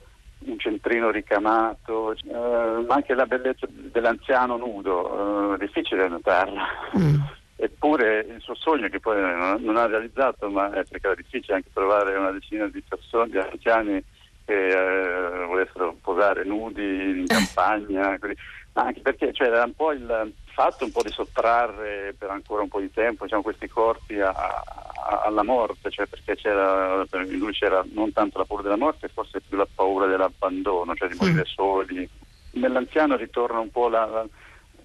un 0.45 0.59
centrino 0.59 1.09
ricamato, 1.09 2.11
eh, 2.11 2.83
ma 2.85 2.95
anche 2.95 3.13
la 3.13 3.25
bellezza 3.25 3.65
dell'anziano 3.69 4.57
nudo, 4.57 5.53
eh, 5.53 5.57
difficile 5.57 6.07
notarla. 6.07 6.63
Mm. 6.97 7.15
Eppure 7.63 8.25
il 8.27 8.41
suo 8.41 8.55
sogno, 8.55 8.89
che 8.89 9.00
poi 9.00 9.22
non, 9.22 9.77
ha 9.77 9.86
realizzato, 9.86 10.50
ma 10.50 10.70
è 10.74 10.84
perché 10.84 11.08
era 11.08 11.15
difficile 11.15 11.55
anche 11.55 11.70
trovare 11.72 12.13
una 12.13 12.32
decina 12.32 12.67
di 12.67 12.84
persone, 12.86 13.29
di 13.29 13.38
anziani 13.38 14.03
che 14.43 14.67
eh, 14.67 15.46
volessero 15.46 15.96
posare 16.01 16.43
nudi 16.43 16.82
in 16.84 17.25
campagna, 17.25 18.20
così. 18.20 18.36
anche 18.74 19.00
perché 19.00 19.32
cioè, 19.32 19.48
era 19.48 19.63
un 19.63 19.74
po' 19.75 19.93
il 19.93 20.34
fatto 20.48 20.84
un 20.84 20.91
po' 20.91 21.03
di 21.03 21.12
sottrarre 21.12 22.13
per 22.17 22.32
ancora 22.32 22.63
un 22.63 22.67
po' 22.67 22.82
di 22.82 22.91
tempo 22.91 23.24
diciamo, 23.24 23.43
questi 23.43 23.70
corpi 23.70 24.20
a, 24.20 24.32
a, 24.32 25.22
alla 25.24 25.43
morte, 25.43 25.89
cioè 25.89 26.05
perché 26.05 26.36
c'era, 26.36 27.05
per 27.10 27.25
lui 27.29 27.53
c'era 27.53 27.82
non 27.93 28.12
tanto 28.12 28.39
la 28.39 28.43
paura 28.43 28.63
della 28.63 28.75
morte, 28.75 29.08
forse 29.08 29.39
più 29.39 29.55
la 29.55 29.67
paura 29.74 30.05
dell'abbandono, 30.05 30.96
cioè 30.96 31.08
di 31.08 31.15
morire 31.17 31.43
mm. 31.43 31.53
soli. 31.53 32.10
Nell'anziano 32.55 33.15
ritorna 33.15 33.60
un 33.60 33.72
po' 33.72 33.88
la, 33.88 34.05
la 34.05 34.27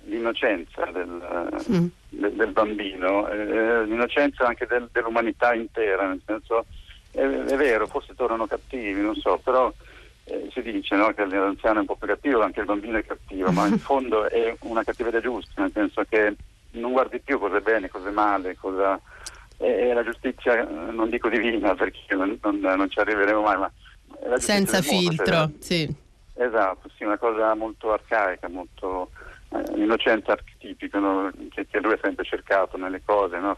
l'innocenza 0.08 0.85
del, 0.87 1.62
mm. 1.70 1.87
Del, 2.18 2.32
del 2.32 2.52
bambino, 2.52 3.28
eh, 3.28 3.84
l'innocenza 3.84 4.46
anche 4.46 4.66
del, 4.66 4.88
dell'umanità 4.92 5.54
intera, 5.54 6.06
nel 6.06 6.20
senso 6.26 6.66
è, 7.12 7.20
è, 7.20 7.56
vero, 7.56 7.87
forse 7.87 8.14
tornano 8.14 8.46
cattivi, 8.46 9.00
non 9.00 9.14
so, 9.14 9.40
però 9.42 9.72
eh, 10.25 10.48
si 10.52 10.60
dice 10.62 10.96
no, 10.96 11.12
che 11.12 11.25
l'anziano 11.25 11.78
è 11.78 11.80
un 11.80 11.87
po' 11.87 11.96
più 11.96 12.08
cattivo, 12.08 12.42
anche 12.42 12.60
il 12.60 12.66
bambino 12.66 12.98
è 12.98 13.04
cattivo, 13.04 13.50
ma 13.52 13.66
in 13.66 13.78
fondo 13.80 14.28
è 14.28 14.54
una 14.60 14.82
cattiveria 14.82 15.20
giusta, 15.20 15.62
nel 15.62 15.72
senso 15.72 16.04
che 16.08 16.34
non 16.72 16.92
guardi 16.92 17.20
più 17.20 17.38
cosa 17.38 17.56
è 17.56 17.60
bene, 17.60 17.88
cosa 17.88 18.08
è 18.08 18.12
male, 18.12 18.56
cosa... 18.56 19.00
è 19.56 19.92
la 19.92 20.04
giustizia, 20.04 20.64
non 20.64 21.08
dico 21.08 21.28
divina 21.28 21.75
perché 21.75 22.14
non, 22.14 22.37
non, 22.42 22.58
non 22.58 22.90
ci 22.90 22.98
arriveremo 22.98 23.40
mai, 23.40 23.58
ma... 23.58 23.70
Senza 24.37 24.82
filtro, 24.82 25.37
mondo, 25.37 25.52
cioè, 25.52 25.62
sì. 25.62 25.94
Esatto, 26.34 26.88
sì, 26.96 27.04
una 27.04 27.18
cosa 27.18 27.54
molto 27.54 27.92
arcaica, 27.92 28.48
molto 28.48 29.10
l'innocenza 29.74 30.32
archetipica 30.32 30.98
no? 30.98 31.30
che, 31.50 31.66
che, 31.66 31.80
lui 31.80 31.92
ha 31.92 31.98
sempre 32.02 32.24
cercato 32.24 32.76
nelle 32.76 33.02
cose, 33.04 33.38
no? 33.38 33.56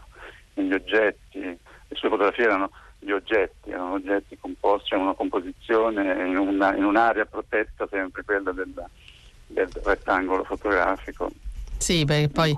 negli 0.55 0.73
oggetti. 0.73 1.39
Le 1.39 1.97
sue 1.97 2.09
fotografie 2.09 2.45
erano 2.45 2.71
gli 2.99 3.11
oggetti, 3.11 3.71
erano 3.71 3.93
oggetti 3.93 4.37
composti, 4.39 4.89
cioè 4.89 4.99
una 4.99 5.13
composizione 5.13 6.27
in, 6.27 6.37
una, 6.37 6.75
in 6.75 6.85
un'area 6.85 7.25
protetta, 7.25 7.87
sempre 7.89 8.23
quella 8.23 8.51
del, 8.51 8.73
del 9.47 9.69
rettangolo 9.83 10.43
fotografico. 10.43 11.31
Sì, 11.81 12.05
perché 12.05 12.27
poi 12.27 12.55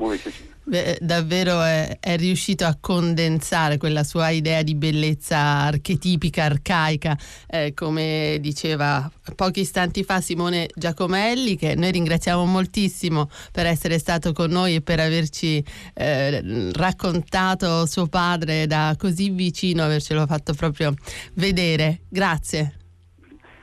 beh, 0.66 0.98
davvero 1.00 1.62
è, 1.62 1.98
è, 2.02 2.18
riuscito 2.18 2.66
a 2.66 2.78
condensare 2.80 3.78
quella 3.78 4.04
sua 4.04 4.30
idea 4.30 4.62
di 4.64 4.76
bellezza 4.76 5.38
archetipica, 5.38 6.44
arcaica, 6.44 7.18
eh, 7.48 7.74
come 7.74 8.38
diceva 8.42 9.10
pochi 9.34 9.62
istanti 9.62 10.04
fa 10.04 10.20
Simone 10.20 10.68
Giacomelli, 10.76 11.56
che 11.56 11.74
noi 11.76 11.92
ringraziamo 11.92 12.44
moltissimo 12.44 13.30
per 13.54 13.66
essere 13.66 13.98
stato 13.98 14.34
con 14.34 14.50
noi 14.52 14.76
e 14.76 14.82
per 14.82 15.00
averci 15.00 15.64
eh, 15.94 16.72
raccontato 16.74 17.86
suo 17.86 18.08
padre 18.08 18.68
da 18.68 18.94
così 18.98 19.30
vicino, 19.30 19.84
avercelo 19.84 20.26
fatto 20.26 20.54
proprio 20.54 20.94
vedere. 21.36 22.02
Grazie. 22.10 22.74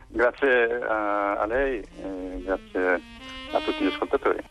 Grazie 0.09 0.81
a, 0.89 1.37
a 1.37 1.47
lei, 1.47 1.81
e 1.81 2.43
grazie 2.43 3.01
a 3.53 3.61
tutti 3.61 3.85
gli 3.85 3.89
ascoltatori. 3.89 4.43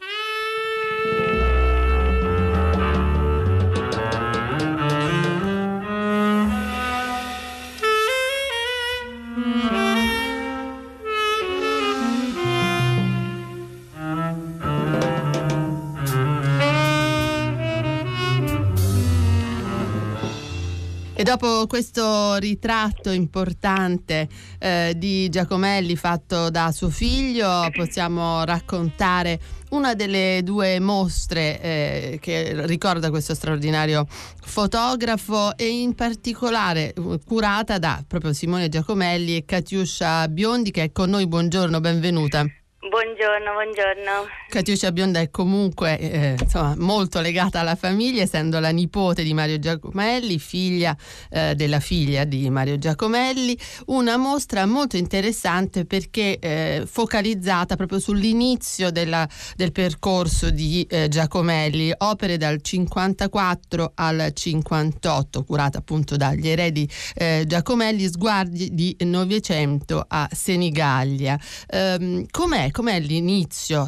E 21.19 21.23
dopo 21.23 21.67
questo 21.67 22.35
ritratto 22.35 23.11
importante 23.11 24.29
eh, 24.57 24.93
di 24.95 25.27
Giacomelli 25.27 25.97
fatto 25.97 26.49
da 26.49 26.71
suo 26.71 26.87
figlio, 26.87 27.67
possiamo 27.73 28.45
raccontare 28.45 29.37
una 29.71 29.95
delle 29.95 30.39
due 30.43 30.79
mostre 30.79 31.59
eh, 31.59 32.19
che 32.21 32.65
ricorda 32.65 33.09
questo 33.09 33.33
straordinario 33.33 34.05
fotografo 34.07 35.57
e 35.57 35.67
in 35.67 35.93
particolare 35.93 36.93
uh, 36.95 37.19
curata 37.25 37.79
da 37.79 38.01
proprio 38.07 38.31
Simone 38.31 38.69
Giacomelli 38.69 39.35
e 39.35 39.43
Katiuscia 39.43 40.25
Biondi 40.29 40.71
che 40.71 40.83
è 40.83 40.91
con 40.93 41.09
noi. 41.09 41.27
Buongiorno, 41.27 41.81
benvenuta. 41.81 42.45
Buongiorno 42.79 43.51
Buongiorno, 43.51 44.25
Catiuscia 44.49 44.91
Bionda 44.91 45.19
è 45.19 45.29
comunque 45.29 45.99
eh, 45.99 46.35
insomma, 46.39 46.73
molto 46.75 47.21
legata 47.21 47.59
alla 47.59 47.75
famiglia, 47.75 48.23
essendo 48.23 48.59
la 48.59 48.71
nipote 48.71 49.21
di 49.21 49.31
Mario 49.35 49.59
Giacomelli, 49.59 50.39
figlia 50.39 50.97
eh, 51.29 51.53
della 51.53 51.79
figlia 51.79 52.23
di 52.23 52.49
Mario 52.49 52.79
Giacomelli. 52.79 53.55
Una 53.87 54.17
mostra 54.17 54.65
molto 54.65 54.97
interessante 54.97 55.85
perché 55.85 56.39
eh, 56.39 56.83
focalizzata 56.89 57.75
proprio 57.75 57.99
sull'inizio 57.99 58.89
della, 58.89 59.29
del 59.55 59.71
percorso 59.71 60.49
di 60.49 60.83
eh, 60.89 61.07
Giacomelli, 61.09 61.93
opere 61.99 62.37
dal 62.37 62.59
54 62.59 63.91
al 63.93 64.31
58, 64.33 65.43
curata 65.43 65.77
appunto 65.77 66.17
dagli 66.17 66.47
eredi 66.47 66.89
eh, 67.13 67.43
Giacomelli, 67.45 68.07
sguardi 68.07 68.73
di 68.73 68.97
Novecento 69.01 70.03
a 70.07 70.27
Senigallia. 70.31 71.39
Um, 71.71 72.25
com'è, 72.31 72.71
com'è 72.71 72.99
l'inizio 72.99 73.87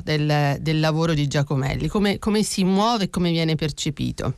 del, 0.54 0.62
del 0.62 0.80
lavoro 0.80 1.14
di 1.14 1.28
Giacomelli? 1.28 1.88
Come, 1.88 2.20
come 2.20 2.44
si 2.44 2.64
muove 2.64 3.06
e 3.06 3.10
come 3.10 3.32
viene 3.32 3.56
percepito? 3.56 4.34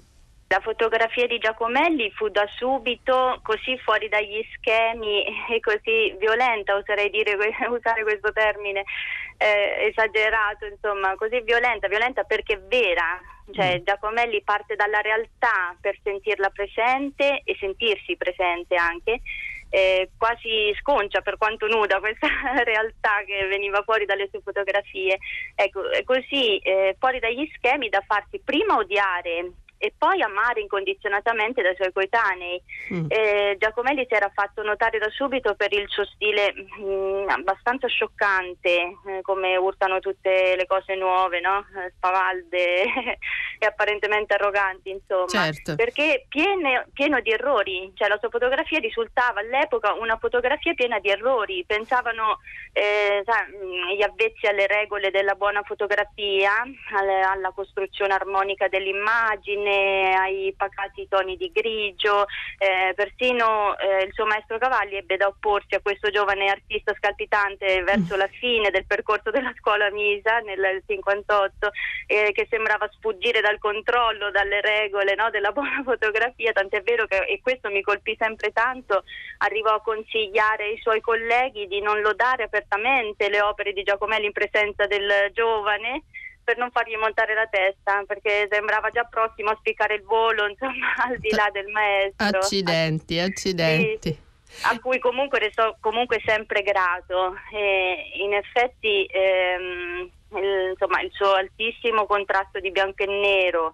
La 0.48 0.60
fotografia 0.60 1.26
di 1.26 1.40
Giacomelli 1.40 2.12
fu 2.12 2.30
da 2.30 2.46
subito 2.48 3.40
così 3.42 3.76
fuori 3.80 4.08
dagli 4.08 4.46
schemi 4.54 5.24
e 5.50 5.60
così 5.60 6.16
violenta, 6.20 6.76
oserei 6.76 7.10
dire, 7.10 7.34
usare 7.70 8.04
questo 8.04 8.32
termine 8.32 8.84
eh, 9.38 9.90
esagerato, 9.90 10.66
insomma, 10.66 11.16
così 11.16 11.42
violenta, 11.42 11.88
violenta 11.88 12.24
perché 12.24 12.54
è 12.54 12.60
vera. 12.60 13.20
Cioè, 13.52 13.80
mm. 13.80 13.84
Giacomelli 13.84 14.44
parte 14.44 14.76
dalla 14.76 15.02
realtà 15.02 15.76
per 15.82 15.98
sentirla 16.04 16.50
presente 16.50 17.42
e 17.44 17.58
sentirsi 17.60 18.16
presente 18.16 18.76
anche 18.76 19.22
eh, 19.74 20.12
quasi 20.20 20.72
sconcia 20.80 21.22
per 21.22 21.38
quanto 21.38 21.66
nuda 21.66 22.00
questa 22.00 22.28
realtà 22.64 23.24
che 23.26 23.48
veniva 23.48 23.82
fuori 23.82 24.06
dalle 24.06 24.28
sue 24.30 24.42
fotografie. 24.42 25.18
Ecco, 25.56 25.82
così 26.04 26.60
eh, 26.60 26.96
fuori 27.00 27.18
dagli 27.18 27.50
schemi 27.56 27.90
da 27.90 28.04
farsi 28.06 28.40
prima 28.40 28.76
odiare 28.78 29.63
e 29.84 29.94
poi 29.98 30.22
amare 30.22 30.62
incondizionatamente 30.62 31.62
dai 31.62 31.76
suoi 31.76 31.92
coetanei. 31.92 32.62
Mm. 32.94 33.06
Eh, 33.10 33.58
Giacomelli 33.60 34.06
si 34.08 34.14
era 34.14 34.32
fatto 34.34 34.64
notare 34.64 34.98
da 34.98 35.10
subito 35.10 35.56
per 35.56 35.74
il 35.74 35.90
suo 35.90 36.06
stile 36.06 36.54
mh, 36.54 36.84
mm, 36.86 37.28
abbastanza 37.28 37.88
scioccante, 37.88 38.70
eh, 38.70 39.22
come 39.24 39.58
urtano 39.58 40.00
tutte 40.00 40.56
le 40.56 40.66
cose 40.68 40.96
nuove, 40.96 41.42
no? 41.42 41.66
Eh, 41.76 41.92
spavalde 41.98 42.84
e 43.60 43.66
apparentemente 43.66 44.36
arroganti, 44.36 44.90
insomma, 44.90 45.28
certo. 45.28 45.76
perché 45.76 46.28
piene, 46.30 46.88
pieno 46.94 47.20
di 47.20 47.32
errori, 47.32 47.92
cioè 47.96 48.08
la 48.08 48.18
sua 48.20 48.30
fotografia 48.30 48.80
risultava 48.80 49.42
all'epoca 49.42 49.96
una 49.96 50.16
fotografia 50.16 50.74
piena 50.76 51.00
di 51.00 51.10
errori, 51.10 51.66
pensavano 51.68 52.40
eh, 52.72 53.22
sai, 53.26 53.52
mm, 53.52 53.98
gli 53.98 54.02
avvezzi 54.02 54.48
alle 54.48 54.66
regole 54.66 55.12
della 55.12 55.36
buona 55.36 55.62
fotografia, 55.64 56.64
alle, 56.96 57.20
alla 57.20 57.52
costruzione 57.52 58.14
armonica 58.14 58.70
dell'immagine, 58.70 59.72
ai 59.74 60.54
pacati 60.56 61.08
toni 61.08 61.38
di 61.38 61.52
grigio, 61.52 62.26
eh, 62.58 62.94
persino 62.94 63.78
eh, 63.78 64.04
il 64.04 64.14
suo 64.14 64.26
maestro 64.26 64.58
Cavalli 64.58 64.96
ebbe 64.96 65.18
da 65.18 65.28
opporsi 65.28 65.76
a 65.76 65.82
questo 65.82 66.10
giovane 66.10 66.50
artista 66.50 66.94
scalpitante 66.96 67.84
verso 67.84 68.16
la 68.16 68.28
fine 68.28 68.70
del 68.70 68.86
percorso 68.86 69.32
della 69.32 69.54
scuola 69.60 69.90
Misa 69.92 70.40
nel 70.40 70.82
58 70.86 71.72
eh, 72.08 72.32
che 72.34 72.48
sembrava 72.50 72.90
sfuggire 72.92 73.42
dal 73.42 73.60
controllo, 73.60 74.32
dalle 74.32 74.62
regole 74.62 75.16
no, 75.16 75.30
della 75.30 75.52
buona 75.52 75.82
fotografia, 75.86 76.52
tant'è 76.52 76.82
vero 76.82 77.06
che, 77.06 77.18
e 77.26 77.42
questo 77.42 77.70
mi 77.70 77.82
colpì 77.82 78.16
sempre 78.18 78.52
tanto, 78.52 79.04
arrivò 79.40 79.76
a 79.76 79.82
consigliare 79.82 80.66
ai 80.66 80.78
suoi 80.78 81.02
colleghi 81.02 81.68
di 81.68 81.82
non 81.82 82.02
lodare 82.02 82.44
apertamente 82.44 83.30
le 83.30 83.42
opere 83.42 83.74
di 83.74 83.84
Giacomelli 83.84 84.26
in 84.26 84.32
presenza 84.32 84.86
del 84.88 85.32
giovane 85.34 86.04
per 86.44 86.58
non 86.58 86.72
fargli 86.72 86.96
montare 86.96 87.34
la 87.34 87.48
testa 87.48 88.04
perché 88.06 88.48
sembrava 88.52 88.90
già 88.90 89.04
prossimo 89.04 89.52
a 89.52 89.58
spiccare 89.60 89.96
il 89.96 90.04
volo 90.04 90.48
insomma 90.50 90.94
al 91.08 91.18
di 91.18 91.30
là 91.32 91.50
del 91.52 91.68
maestro. 91.68 92.40
Accidenti 92.40 93.20
accidenti. 93.20 94.12
Sì, 94.12 94.18
a 94.64 94.80
cui 94.80 95.00
comunque 95.00 95.40
restò 95.40 95.76
comunque 95.80 96.22
sempre 96.26 96.62
grato. 96.62 97.36
E 97.52 98.12
in 98.16 98.34
effetti 98.34 99.06
ehm, 99.06 100.10
il, 100.38 100.70
insomma, 100.72 101.02
il 101.02 101.12
suo 101.12 101.34
altissimo 101.34 102.06
contrasto 102.06 102.60
di 102.60 102.72
bianco 102.72 103.04
e 103.04 103.08
nero 103.08 103.74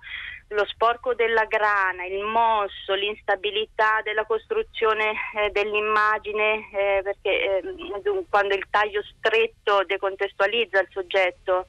lo 0.50 0.66
sporco 0.66 1.14
della 1.14 1.46
grana, 1.46 2.06
il 2.06 2.24
mosso, 2.24 2.94
l'instabilità 2.94 4.02
della 4.04 4.26
costruzione 4.26 5.12
eh, 5.36 5.52
dell'immagine, 5.52 6.70
eh, 6.74 7.02
perché 7.04 7.60
eh, 7.60 8.26
quando 8.30 8.56
il 8.56 8.66
taglio 8.70 9.02
stretto 9.04 9.84
decontestualizza 9.86 10.80
il 10.82 10.88
soggetto, 10.92 11.68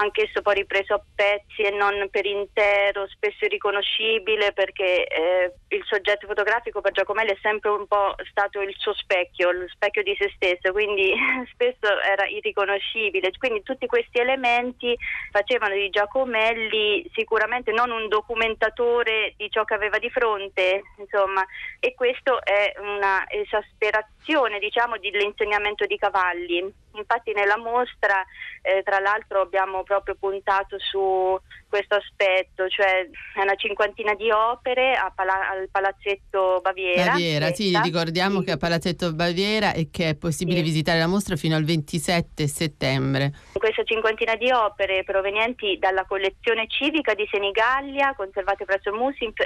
anch'esso 0.00 0.40
poi 0.42 0.54
ripreso 0.54 0.94
a 0.94 1.02
pezzi 1.14 1.62
e 1.62 1.70
non 1.70 2.08
per 2.10 2.26
intero, 2.26 3.06
spesso 3.08 3.44
irriconoscibile 3.44 4.52
perché 4.52 5.06
eh, 5.06 5.52
il 5.68 5.82
soggetto 5.84 6.26
fotografico 6.26 6.80
per 6.80 6.92
Giacomelli 6.92 7.30
è 7.30 7.38
sempre 7.40 7.70
un 7.70 7.86
po' 7.86 8.14
stato 8.30 8.60
il 8.60 8.74
suo 8.78 8.94
specchio, 8.94 9.52
lo 9.52 9.68
specchio 9.68 10.02
di 10.02 10.16
se 10.18 10.32
stesso, 10.34 10.72
quindi 10.72 11.12
spesso 11.52 12.00
era 12.00 12.26
irriconoscibile. 12.26 13.30
Quindi 13.38 13.62
tutti 13.62 13.86
questi 13.86 14.18
elementi 14.18 14.96
facevano 15.30 15.74
di 15.74 15.90
Giacomelli 15.90 17.08
sicuramente 17.14 17.70
non 17.72 17.90
un 17.90 18.08
documentatore 18.08 19.34
di 19.36 19.50
ciò 19.50 19.64
che 19.64 19.74
aveva 19.74 19.98
di 19.98 20.10
fronte, 20.10 20.82
insomma, 20.96 21.44
e 21.78 21.94
questo 21.94 22.42
è 22.42 22.72
una 22.78 23.24
esasperazione 23.28 24.58
diciamo 24.58 24.96
dell'insegnamento 24.98 25.84
di 25.84 25.96
Cavalli. 25.98 26.79
Infatti 26.92 27.32
nella 27.32 27.56
mostra 27.56 28.24
eh, 28.62 28.82
tra 28.82 28.98
l'altro 28.98 29.40
abbiamo 29.40 29.82
proprio 29.82 30.16
puntato 30.16 30.78
su 30.78 31.38
questo 31.70 31.94
aspetto, 31.94 32.68
cioè 32.68 33.08
una 33.40 33.54
cinquantina 33.54 34.14
di 34.14 34.30
opere 34.30 34.92
Pala- 35.14 35.48
al 35.48 35.68
Palazzetto 35.70 36.60
Baviera. 36.60 37.12
Baviera, 37.12 37.52
sì, 37.52 37.78
ricordiamo 37.82 38.40
sì. 38.40 38.46
che 38.46 38.50
a 38.52 38.56
Palazzetto 38.56 39.14
Baviera 39.14 39.72
e 39.72 39.88
che 39.90 40.10
è 40.10 40.14
possibile 40.16 40.58
sì. 40.58 40.64
visitare 40.64 40.98
la 40.98 41.06
mostra 41.06 41.36
fino 41.36 41.54
al 41.54 41.64
27 41.64 42.46
settembre. 42.48 43.32
Questa 43.52 43.84
cinquantina 43.84 44.34
di 44.34 44.50
opere 44.50 45.04
provenienti 45.04 45.78
dalla 45.78 46.04
collezione 46.04 46.66
civica 46.68 47.14
di 47.14 47.26
Senigallia, 47.30 48.14
conservate 48.16 48.64
presso 48.64 48.90
il 48.90 48.96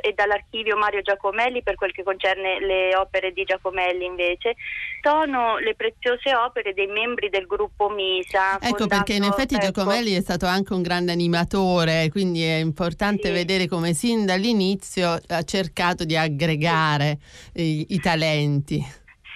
e 0.01 0.13
dall'archivio 0.15 0.77
Mario 0.77 1.03
Giacomelli 1.03 1.63
per 1.63 1.75
quel 1.75 1.93
che 1.93 2.03
concerne 2.03 2.59
le 2.61 2.97
opere 2.97 3.33
di 3.33 3.45
Giacomelli 3.45 4.07
invece, 4.07 4.55
sono 5.03 5.59
le 5.59 5.75
preziose 5.75 6.35
opere 6.35 6.73
dei 6.73 6.87
membri 6.87 7.29
del 7.29 7.47
gruppo 7.47 7.91
Misa. 7.91 8.59
Ecco 8.61 8.87
perché 8.87 9.15
in 9.15 9.25
effetti 9.25 9.55
ecco, 9.55 9.67
Giacomelli 9.67 10.15
è 10.15 10.21
stato 10.21 10.47
anche 10.47 10.73
un 10.73 10.81
grande 10.81 11.13
animatore, 11.13 12.09
quindi 12.15 12.45
è 12.45 12.59
importante 12.59 13.27
sì. 13.27 13.33
vedere 13.33 13.67
come 13.67 13.93
sin 13.93 14.25
dall'inizio 14.25 15.19
ha 15.27 15.43
cercato 15.43 16.05
di 16.05 16.17
aggregare 16.17 17.19
i, 17.55 17.87
i 17.89 17.99
talenti. 17.99 18.81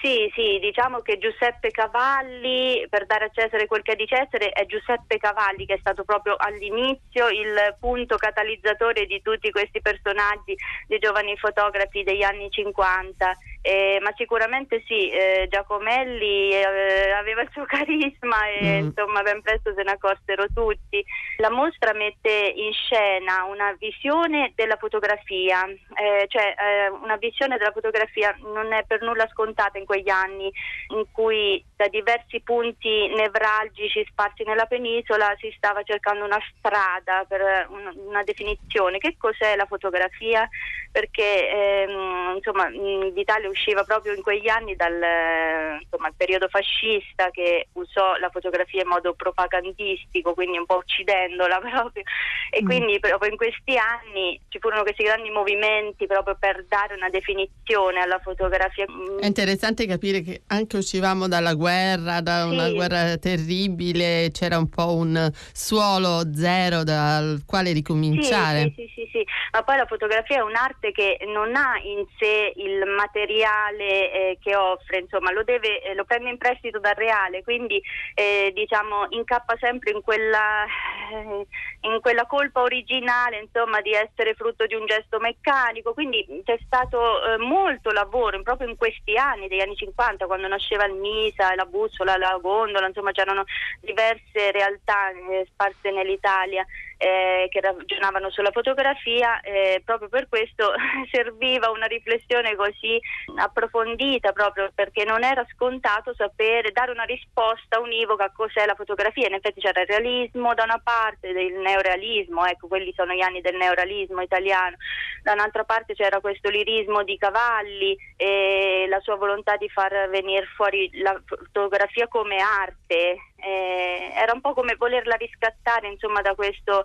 Sì, 0.00 0.30
sì, 0.32 0.60
diciamo 0.60 1.00
che 1.00 1.18
Giuseppe 1.18 1.72
Cavalli, 1.72 2.86
per 2.88 3.04
dare 3.06 3.24
a 3.24 3.30
Cesare 3.32 3.66
quel 3.66 3.82
che 3.82 3.92
è 3.92 3.96
di 3.96 4.06
Cesare, 4.06 4.50
è 4.50 4.64
Giuseppe 4.64 5.16
Cavalli 5.16 5.66
che 5.66 5.74
è 5.74 5.78
stato 5.80 6.04
proprio 6.04 6.36
all'inizio 6.38 7.26
il 7.30 7.74
punto 7.80 8.14
catalizzatore 8.14 9.06
di 9.06 9.20
tutti 9.22 9.50
questi 9.50 9.80
personaggi 9.80 10.54
dei 10.86 11.00
giovani 11.00 11.36
fotografi 11.36 12.04
degli 12.04 12.22
anni 12.22 12.48
50 12.48 13.36
eh, 13.60 13.98
ma 14.02 14.12
sicuramente 14.16 14.82
sì, 14.86 15.10
eh, 15.10 15.46
Giacomelli 15.50 16.50
eh, 16.52 17.10
aveva 17.10 17.42
il 17.42 17.50
suo 17.52 17.64
carisma 17.64 18.46
e 18.48 18.80
mm. 18.80 18.86
insomma 18.86 19.22
ben 19.22 19.42
presto 19.42 19.72
se 19.74 19.82
ne 19.82 19.92
accorsero 19.92 20.46
tutti. 20.54 21.04
La 21.38 21.50
mostra 21.50 21.92
mette 21.92 22.52
in 22.54 22.72
scena 22.72 23.44
una 23.44 23.74
visione 23.78 24.52
della 24.54 24.76
fotografia, 24.76 25.66
eh, 25.66 26.26
cioè 26.28 26.54
eh, 26.56 26.88
una 26.88 27.16
visione 27.16 27.56
della 27.56 27.72
fotografia 27.72 28.36
non 28.40 28.72
è 28.72 28.84
per 28.86 29.02
nulla 29.02 29.28
scontata 29.28 29.78
in 29.78 29.84
quegli 29.84 30.10
anni 30.10 30.50
in 30.88 31.04
cui 31.12 31.62
da 31.78 31.86
diversi 31.86 32.40
punti 32.40 33.06
nevralgici 33.14 34.04
sparsi 34.10 34.42
nella 34.42 34.66
penisola 34.66 35.32
si 35.38 35.54
stava 35.56 35.84
cercando 35.84 36.24
una 36.24 36.40
strada 36.58 37.24
per 37.24 37.68
una, 37.70 38.24
definizione. 38.24 38.98
Che 38.98 39.14
cos'è 39.16 39.54
la 39.54 39.64
fotografia? 39.64 40.48
Perché 40.90 41.48
ehm, 41.48 42.34
insomma 42.34 42.68
l'Italia 42.68 43.48
usciva 43.48 43.84
proprio 43.84 44.12
in 44.12 44.22
quegli 44.22 44.48
anni 44.48 44.74
dal 44.74 45.78
insomma, 45.80 46.10
periodo 46.16 46.48
fascista 46.48 47.30
che 47.30 47.68
usò 47.74 48.16
la 48.16 48.28
fotografia 48.30 48.82
in 48.82 48.88
modo 48.88 49.14
propagandistico, 49.14 50.34
quindi 50.34 50.58
un 50.58 50.66
po' 50.66 50.78
uccidendola 50.78 51.60
proprio. 51.62 52.02
E 52.50 52.60
mm. 52.60 52.66
quindi 52.66 52.98
proprio 52.98 53.30
in 53.30 53.36
questi 53.36 53.78
anni 53.78 54.40
ci 54.48 54.58
furono 54.58 54.82
questi 54.82 55.04
grandi 55.04 55.30
movimenti 55.30 56.06
proprio 56.06 56.34
per 56.36 56.64
dare 56.66 56.94
una 56.94 57.08
definizione 57.08 58.00
alla 58.00 58.18
fotografia. 58.18 58.84
È 59.20 59.26
interessante 59.26 59.86
capire 59.86 60.22
che 60.22 60.42
anche 60.48 60.76
uscivamo 60.76 61.28
dalla 61.28 61.54
guerra 61.54 61.66
guerra, 61.68 62.20
da 62.22 62.46
una 62.46 62.66
sì. 62.66 62.74
guerra 62.74 63.16
terribile, 63.18 64.30
c'era 64.32 64.56
un 64.56 64.68
po' 64.70 64.94
un 64.94 65.30
suolo 65.52 66.32
zero 66.34 66.82
dal 66.82 67.42
quale 67.46 67.72
ricominciare. 67.72 68.72
Sì, 68.74 68.88
sì, 68.88 68.92
sì, 68.94 69.08
sì, 69.12 69.26
ma 69.52 69.62
poi 69.62 69.76
la 69.76 69.86
fotografia 69.86 70.38
è 70.38 70.40
un'arte 70.40 70.92
che 70.92 71.18
non 71.26 71.54
ha 71.54 71.78
in 71.82 72.06
sé 72.18 72.52
il 72.56 72.84
materiale 72.96 74.12
eh, 74.12 74.38
che 74.40 74.56
offre, 74.56 75.00
insomma, 75.00 75.30
lo, 75.30 75.44
deve, 75.44 75.82
eh, 75.82 75.94
lo 75.94 76.04
prende 76.04 76.30
in 76.30 76.38
prestito 76.38 76.78
dal 76.78 76.94
reale, 76.94 77.42
quindi 77.42 77.82
eh, 78.14 78.50
diciamo 78.54 79.06
incappa 79.10 79.56
sempre 79.60 79.90
in 79.90 80.00
quella, 80.00 80.64
eh, 81.12 81.46
in 81.82 82.00
quella 82.00 82.24
colpa 82.26 82.62
originale, 82.62 83.40
insomma, 83.40 83.82
di 83.82 83.92
essere 83.92 84.34
frutto 84.34 84.64
di 84.66 84.74
un 84.74 84.86
gesto 84.86 85.18
meccanico, 85.18 85.92
quindi 85.92 86.24
c'è 86.44 86.58
stato 86.64 86.98
eh, 87.24 87.36
molto 87.38 87.90
lavoro 87.90 88.40
proprio 88.42 88.68
in 88.68 88.76
questi 88.76 89.16
anni, 89.16 89.48
degli 89.48 89.60
anni 89.60 89.76
50, 89.76 90.26
quando 90.26 90.48
nasceva 90.48 90.86
il 90.86 90.94
MISA, 90.94 91.54
la 91.58 91.66
bussola, 91.66 92.16
la 92.16 92.38
gondola, 92.40 92.86
insomma 92.86 93.10
c'erano 93.10 93.44
diverse 93.80 94.52
realtà 94.52 95.10
eh, 95.10 95.46
sparse 95.50 95.90
nell'Italia 95.90 96.64
eh, 96.98 97.46
che 97.48 97.60
ragionavano 97.60 98.28
sulla 98.30 98.50
fotografia, 98.50 99.40
eh, 99.40 99.80
proprio 99.84 100.08
per 100.08 100.28
questo 100.28 100.72
serviva 101.10 101.70
una 101.70 101.86
riflessione 101.86 102.56
così 102.56 103.00
approfondita, 103.36 104.32
proprio 104.32 104.70
perché 104.74 105.04
non 105.04 105.22
era 105.22 105.46
scontato 105.54 106.12
sapere 106.14 106.72
dare 106.72 106.90
una 106.90 107.04
risposta 107.04 107.78
univoca 107.78 108.24
a 108.24 108.32
cos'è 108.32 108.66
la 108.66 108.74
fotografia. 108.74 109.28
In 109.28 109.34
effetti 109.34 109.60
c'era 109.60 109.80
il 109.80 109.86
realismo 109.86 110.54
da 110.54 110.64
una 110.64 110.80
parte, 110.82 111.32
del 111.32 111.54
neorealismo, 111.54 112.44
ecco, 112.46 112.66
quelli 112.66 112.92
sono 112.94 113.14
gli 113.14 113.20
anni 113.20 113.40
del 113.40 113.56
neorealismo 113.56 114.20
italiano, 114.20 114.76
da 115.22 115.32
un'altra 115.32 115.62
parte 115.64 115.94
c'era 115.94 116.20
questo 116.20 116.50
lirismo 116.50 117.04
di 117.04 117.16
Cavalli 117.16 117.96
e 118.16 118.86
la 118.88 119.00
sua 119.00 119.14
volontà 119.14 119.56
di 119.56 119.68
far 119.68 120.08
venire 120.10 120.46
fuori 120.56 120.90
la 121.00 121.20
fotografia 121.24 122.08
come 122.08 122.38
arte, 122.38 123.16
eh, 123.40 124.12
era 124.14 124.32
un 124.32 124.40
po' 124.40 124.54
come 124.54 124.74
volerla 124.76 125.14
riscattare 125.14 125.88
insomma 125.88 126.20
da 126.20 126.34
questo 126.34 126.84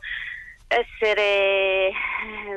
essere 0.73 1.89
eh, 1.89 1.93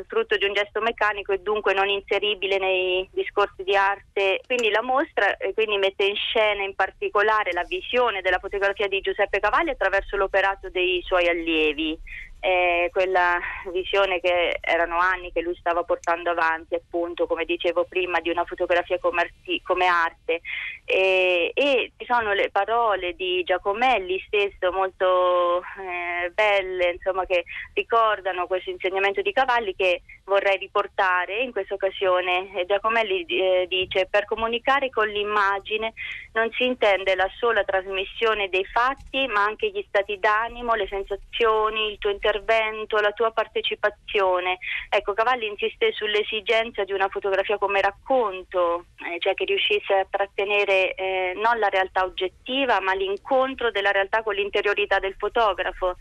frutto 0.07 0.37
di 0.37 0.47
un 0.47 0.55
gesto 0.55 0.81
meccanico 0.81 1.33
e 1.33 1.39
dunque 1.39 1.75
non 1.75 1.89
inseribile 1.89 2.59
nei 2.59 3.09
discorsi 3.13 3.63
di 3.63 3.77
arte. 3.77 4.41
Quindi 4.47 4.71
la 4.71 4.83
mostra 4.83 5.37
eh, 5.37 5.53
quindi 5.53 5.77
mette 5.77 6.05
in 6.05 6.17
scena 6.17 6.63
in 6.63 6.75
particolare 6.75 7.53
la 7.53 7.65
visione 7.65 8.23
della 8.23 8.39
fotografia 8.39 8.89
di 8.89 9.01
Giuseppe 9.01 9.41
Cavalli 9.41 9.71
attraverso 9.71 10.17
l'operato 10.17 10.71
dei 10.71 11.03
suoi 11.05 11.29
allievi 11.29 11.99
eh, 12.47 12.91
quella 12.93 13.41
visione 13.73 14.21
che 14.21 14.59
erano 14.61 14.99
anni 14.99 15.33
che 15.33 15.41
lui 15.41 15.57
stava 15.57 15.83
portando 15.83 16.31
avanti, 16.31 16.77
appunto, 16.77 17.27
come 17.27 17.45
dicevo 17.45 17.87
prima, 17.87 18.21
di 18.21 18.31
una 18.31 18.45
fotografia 18.45 19.01
come, 19.01 19.23
arti- 19.23 19.61
come 19.65 19.87
arte. 19.87 20.43
E, 20.85 21.51
e, 21.53 21.91
ci 21.97 22.07
sono 22.07 22.33
le 22.35 22.51
parole 22.51 23.17
di 23.17 23.43
Giacomelli 23.43 24.23
stesso 24.29 24.71
molto 24.71 25.61
eh, 25.61 26.31
belle, 26.31 26.93
insomma, 26.93 27.27
che 27.27 27.47
ricordano 27.75 28.47
questo 28.47 28.71
insegnamento 28.71 29.23
di 29.23 29.33
Cavalli 29.33 29.75
che 29.75 30.03
vorrei 30.23 30.57
riportare 30.59 31.41
in 31.41 31.51
questa 31.51 31.75
occasione. 31.75 32.65
Giacomelli 32.65 33.25
eh, 33.25 33.67
dice: 33.69 34.07
Per 34.09 34.25
comunicare 34.25 34.91
con 34.91 35.09
l'immagine 35.09 35.95
non 36.35 36.49
si 36.53 36.65
intende 36.65 37.17
la 37.17 37.29
sola 37.39 37.65
trasmissione 37.65 38.49
dei 38.49 38.65
fatti, 38.67 39.27
ma 39.27 39.43
anche 39.43 39.71
gli 39.71 39.85
stati 39.89 40.17
d'animo, 40.21 40.75
le 40.75 40.87
sensazioni, 40.87 41.91
il 41.91 41.99
tuo 41.99 42.11
intervento 42.11 42.35
intervento, 42.37 42.99
la 42.99 43.13
tua 43.13 43.31
partecipazione. 43.31 44.59
Ecco, 44.89 45.15
Cavalli 45.15 45.47
insiste 45.47 45.93
sull'esigenza 45.93 46.85
di 46.85 46.93
una 46.93 47.09
fotografia 47.09 47.59
come 47.59 47.81
racconto, 47.81 48.87
eh, 49.11 49.19
cioè 49.19 49.35
che 49.35 49.45
riuscisse 49.45 49.93
a 49.95 50.07
trattenere 50.09 50.95
eh, 50.95 51.33
non 51.37 51.59
la 51.59 51.69
realtà 51.69 52.05
oggettiva, 52.05 52.81
ma 52.81 52.95
l'incontro 52.95 53.71
della 53.71 53.91
realtà 53.91 54.23
con 54.23 54.35
l'interiorità 54.35 54.99
del 54.99 55.15
fotografo 55.19 55.97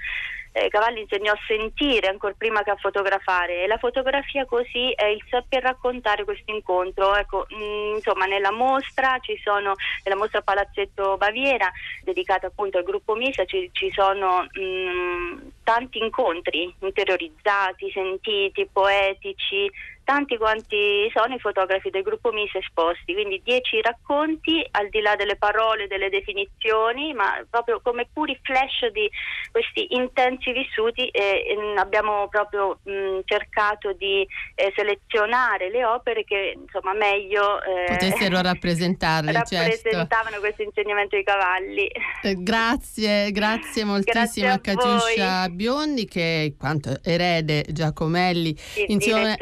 eh, 0.58 0.70
Cavalli 0.70 1.02
insegnò 1.02 1.34
a 1.34 1.40
sentire 1.46 2.08
ancora 2.08 2.34
prima 2.38 2.64
che 2.64 2.70
a 2.70 2.78
fotografare 2.78 3.64
e 3.64 3.68
la 3.68 3.78
fotografia 3.78 4.46
così 4.46 4.90
è 4.92 5.04
il 5.04 5.22
saper 5.30 5.64
raccontare 5.64 6.24
questo 6.24 6.50
incontro. 6.50 7.14
Ecco, 7.14 7.46
mm, 7.54 7.96
insomma, 7.96 8.26
nella 8.26 8.54
mostra 8.54 9.18
ci 9.20 9.38
sono, 9.44 9.74
nella 10.06 10.16
mostra 10.16 10.42
Palazzetto 10.42 11.18
Baviera, 11.18 11.70
dedicata 12.04 12.48
appunto 12.48 12.78
al 12.78 12.86
gruppo 12.86 13.16
Misa, 13.16 13.44
ci, 13.44 13.70
ci 13.74 13.92
sono 13.92 14.48
mh, 14.50 14.62
mm, 14.62 15.38
tanti 15.66 15.98
incontri 15.98 16.74
interiorizzati, 16.80 17.90
sentiti, 17.92 18.70
poetici, 18.72 19.70
tanti 20.06 20.38
quanti 20.38 21.12
sono 21.14 21.34
i 21.34 21.40
fotografi 21.40 21.90
del 21.90 22.04
gruppo 22.04 22.32
MIS 22.32 22.56
esposti, 22.56 23.14
quindi 23.14 23.42
dieci 23.44 23.82
racconti 23.82 24.66
al 24.72 24.88
di 24.90 25.02
là 25.02 25.16
delle 25.16 25.36
parole, 25.36 25.88
delle 25.88 26.10
definizioni, 26.10 27.14
ma 27.14 27.44
proprio 27.50 27.82
come 27.82 28.08
puri 28.14 28.40
flash 28.42 28.92
di 28.94 29.10
questi 29.52 29.88
intensi 29.96 30.54
vissuti 30.54 31.08
e, 31.08 31.44
e 31.48 31.78
abbiamo 31.78 32.28
proprio 32.30 32.80
mh, 32.84 33.22
cercato 33.26 33.94
di 33.94 34.26
eh, 34.54 34.72
selezionare 34.76 35.70
le 35.70 35.84
opere 35.84 36.24
che 36.24 36.56
insomma 36.56 36.94
meglio 36.94 37.62
eh, 37.64 37.86
potessero 37.88 38.40
rappresentarle, 38.46 39.34
certo. 39.34 39.56
rappresentavano 39.56 40.30
certo. 40.30 40.40
questo 40.40 40.62
insegnamento 40.62 41.16
di 41.16 41.24
cavalli. 41.24 41.88
Eh, 42.22 42.36
grazie, 42.38 43.32
grazie 43.32 43.84
moltissimo 43.84 44.04
grazie 44.06 44.48
a, 44.48 44.54
a 44.54 44.60
Catiuscia 44.60 45.50
Biondi 45.50 46.06
che 46.06 46.54
quanto 46.58 47.00
erede 47.04 47.66
Giacomelli, 47.68 48.56
sì, 48.56 48.86
insieme 48.92 49.36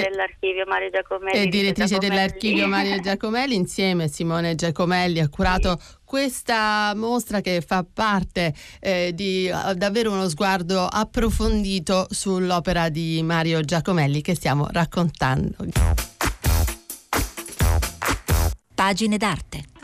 dell'archivio 0.00 0.64
Mario 0.66 0.90
Giacomelli. 0.90 1.38
E 1.38 1.46
direttrice 1.48 1.98
dell'archivio 1.98 2.66
Mario 2.66 3.00
Giacomelli, 3.00 3.54
insieme 3.54 4.04
a 4.04 4.08
Simone 4.08 4.54
Giacomelli 4.54 5.20
ha 5.20 5.28
curato 5.28 5.78
sì. 5.78 5.94
questa 6.04 6.92
mostra 6.94 7.40
che 7.40 7.62
fa 7.66 7.84
parte 7.90 8.54
eh, 8.80 9.12
di 9.14 9.50
uh, 9.52 9.74
davvero 9.74 10.12
uno 10.12 10.28
sguardo 10.28 10.86
approfondito 10.86 12.06
sull'opera 12.10 12.88
di 12.88 13.22
Mario 13.22 13.60
Giacomelli 13.60 14.22
che 14.22 14.34
stiamo 14.34 14.68
raccontando. 14.70 15.56
Pagine 18.74 19.16
d'arte. 19.16 19.75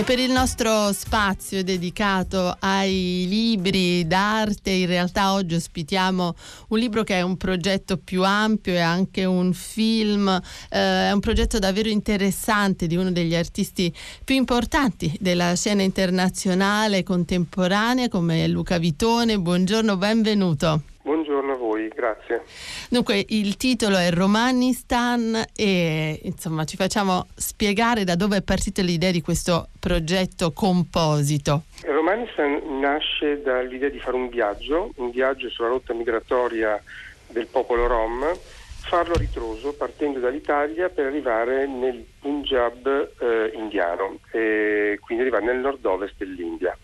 E 0.00 0.02
per 0.02 0.18
il 0.18 0.30
nostro 0.32 0.94
spazio 0.94 1.62
dedicato 1.62 2.56
ai 2.60 3.26
libri 3.28 4.06
d'arte, 4.06 4.70
in 4.70 4.86
realtà 4.86 5.34
oggi 5.34 5.56
ospitiamo 5.56 6.34
un 6.68 6.78
libro 6.78 7.04
che 7.04 7.18
è 7.18 7.20
un 7.20 7.36
progetto 7.36 7.98
più 7.98 8.24
ampio 8.24 8.72
e 8.72 8.78
anche 8.78 9.26
un 9.26 9.52
film, 9.52 10.26
eh, 10.70 11.08
è 11.08 11.12
un 11.12 11.20
progetto 11.20 11.58
davvero 11.58 11.90
interessante 11.90 12.86
di 12.86 12.96
uno 12.96 13.12
degli 13.12 13.34
artisti 13.34 13.94
più 14.24 14.36
importanti 14.36 15.14
della 15.20 15.54
scena 15.54 15.82
internazionale 15.82 17.02
contemporanea 17.02 18.08
come 18.08 18.48
Luca 18.48 18.78
Vitone. 18.78 19.38
Buongiorno, 19.38 19.98
benvenuto. 19.98 20.80
Buongiorno 21.02 21.52
a 21.52 21.56
voi, 21.56 21.69
grazie. 21.88 22.42
Dunque, 22.88 23.24
il 23.28 23.56
titolo 23.56 23.96
è 23.96 24.10
Romanistan 24.10 25.44
e 25.54 26.20
insomma 26.22 26.64
ci 26.64 26.76
facciamo 26.76 27.26
spiegare 27.34 28.04
da 28.04 28.14
dove 28.14 28.38
è 28.38 28.42
partita 28.42 28.82
l'idea 28.82 29.10
di 29.10 29.22
questo 29.22 29.68
progetto 29.78 30.52
composito. 30.52 31.62
Romanistan 31.82 32.78
nasce 32.80 33.42
dall'idea 33.42 33.88
di 33.88 33.98
fare 33.98 34.16
un 34.16 34.28
viaggio, 34.28 34.92
un 34.96 35.10
viaggio 35.10 35.48
sulla 35.48 35.68
rotta 35.68 35.94
migratoria 35.94 36.82
del 37.28 37.46
popolo 37.46 37.86
rom, 37.86 38.24
farlo 38.80 39.14
a 39.14 39.18
ritroso 39.18 39.72
partendo 39.74 40.18
dall'Italia 40.18 40.88
per 40.88 41.06
arrivare 41.06 41.66
nel 41.66 42.04
Punjab 42.20 42.86
eh, 43.20 43.52
indiano 43.54 44.18
e 44.32 44.98
quindi 45.00 45.22
arrivare 45.22 45.44
nel 45.44 45.58
nord-ovest 45.58 46.14
dell'India. 46.16 46.76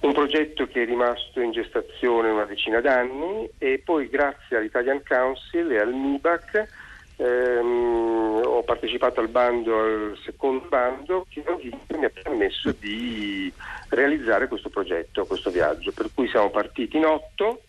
Un 0.00 0.12
progetto 0.12 0.66
che 0.66 0.82
è 0.82 0.86
rimasto 0.86 1.40
in 1.40 1.50
gestazione 1.50 2.30
una 2.30 2.44
decina 2.44 2.80
d'anni 2.80 3.50
e 3.58 3.82
poi 3.84 4.08
grazie 4.08 4.56
all'Italian 4.56 5.02
Council 5.04 5.72
e 5.72 5.80
al 5.80 5.92
MIBAC 5.92 6.68
ehm, 7.16 8.40
ho 8.44 8.62
partecipato 8.62 9.20
al 9.20 9.28
bando, 9.28 9.78
al 9.78 10.18
secondo 10.24 10.66
bando 10.68 11.26
che 11.28 11.42
mi 11.96 12.04
ha 12.04 12.10
permesso 12.10 12.72
di 12.78 13.52
realizzare 13.88 14.46
questo 14.46 14.68
progetto, 14.68 15.26
questo 15.26 15.50
viaggio. 15.50 15.92
Per 15.92 16.10
cui 16.14 16.28
siamo 16.28 16.50
partiti 16.50 16.96
in 16.96 17.04
otto 17.04 17.62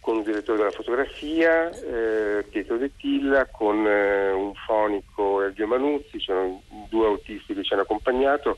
con 0.00 0.16
un 0.16 0.24
direttore 0.24 0.58
della 0.58 0.70
fotografia, 0.70 1.70
eh, 1.70 2.44
Pietro 2.50 2.76
De 2.76 2.90
Tilla, 2.96 3.46
con 3.46 3.86
eh, 3.86 4.30
un 4.32 4.52
fonico 4.66 5.42
Elvio 5.42 5.66
Manuzzi, 5.66 6.18
c'erano 6.18 6.60
due 6.90 7.06
autisti 7.06 7.54
che 7.54 7.62
ci 7.62 7.72
hanno 7.72 7.82
accompagnato 7.82 8.56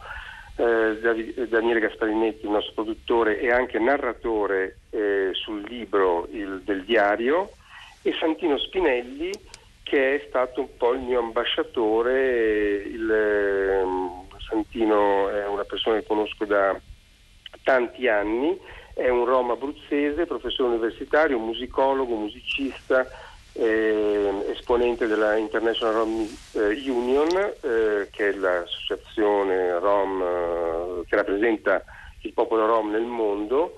eh, 0.56 1.46
Daniele 1.48 1.80
Gasparinetti, 1.80 2.44
il 2.44 2.50
nostro 2.50 2.74
produttore 2.74 3.40
e 3.40 3.50
anche 3.50 3.78
narratore 3.78 4.78
eh, 4.90 5.30
sul 5.32 5.62
libro 5.68 6.28
il, 6.30 6.62
del 6.64 6.84
diario, 6.84 7.50
e 8.02 8.12
Santino 8.18 8.58
Spinelli, 8.58 9.30
che 9.82 10.14
è 10.16 10.24
stato 10.28 10.60
un 10.60 10.76
po' 10.76 10.92
il 10.94 11.00
mio 11.00 11.20
ambasciatore. 11.20 12.82
Il, 12.82 13.10
eh, 13.10 13.82
Santino 14.48 15.30
è 15.30 15.46
una 15.46 15.64
persona 15.64 15.98
che 15.98 16.06
conosco 16.06 16.44
da 16.44 16.78
tanti 17.62 18.08
anni 18.08 18.58
è 18.94 19.08
un 19.08 19.24
rom 19.24 19.50
abruzzese, 19.50 20.24
professore 20.24 20.74
universitario, 20.74 21.38
musicologo, 21.38 22.14
musicista, 22.14 23.04
eh, 23.54 24.46
esponente 24.50 25.06
della 25.06 25.36
International 25.36 25.94
Rom 25.94 26.28
eh, 26.52 26.90
Union, 26.90 27.28
eh, 27.36 28.08
che 28.10 28.28
è 28.28 28.32
l'associazione 28.32 29.78
rom 29.78 30.22
eh, 30.22 31.04
che 31.06 31.16
rappresenta 31.16 31.84
il 32.22 32.32
popolo 32.32 32.66
rom 32.66 32.90
nel 32.90 33.04
mondo 33.04 33.76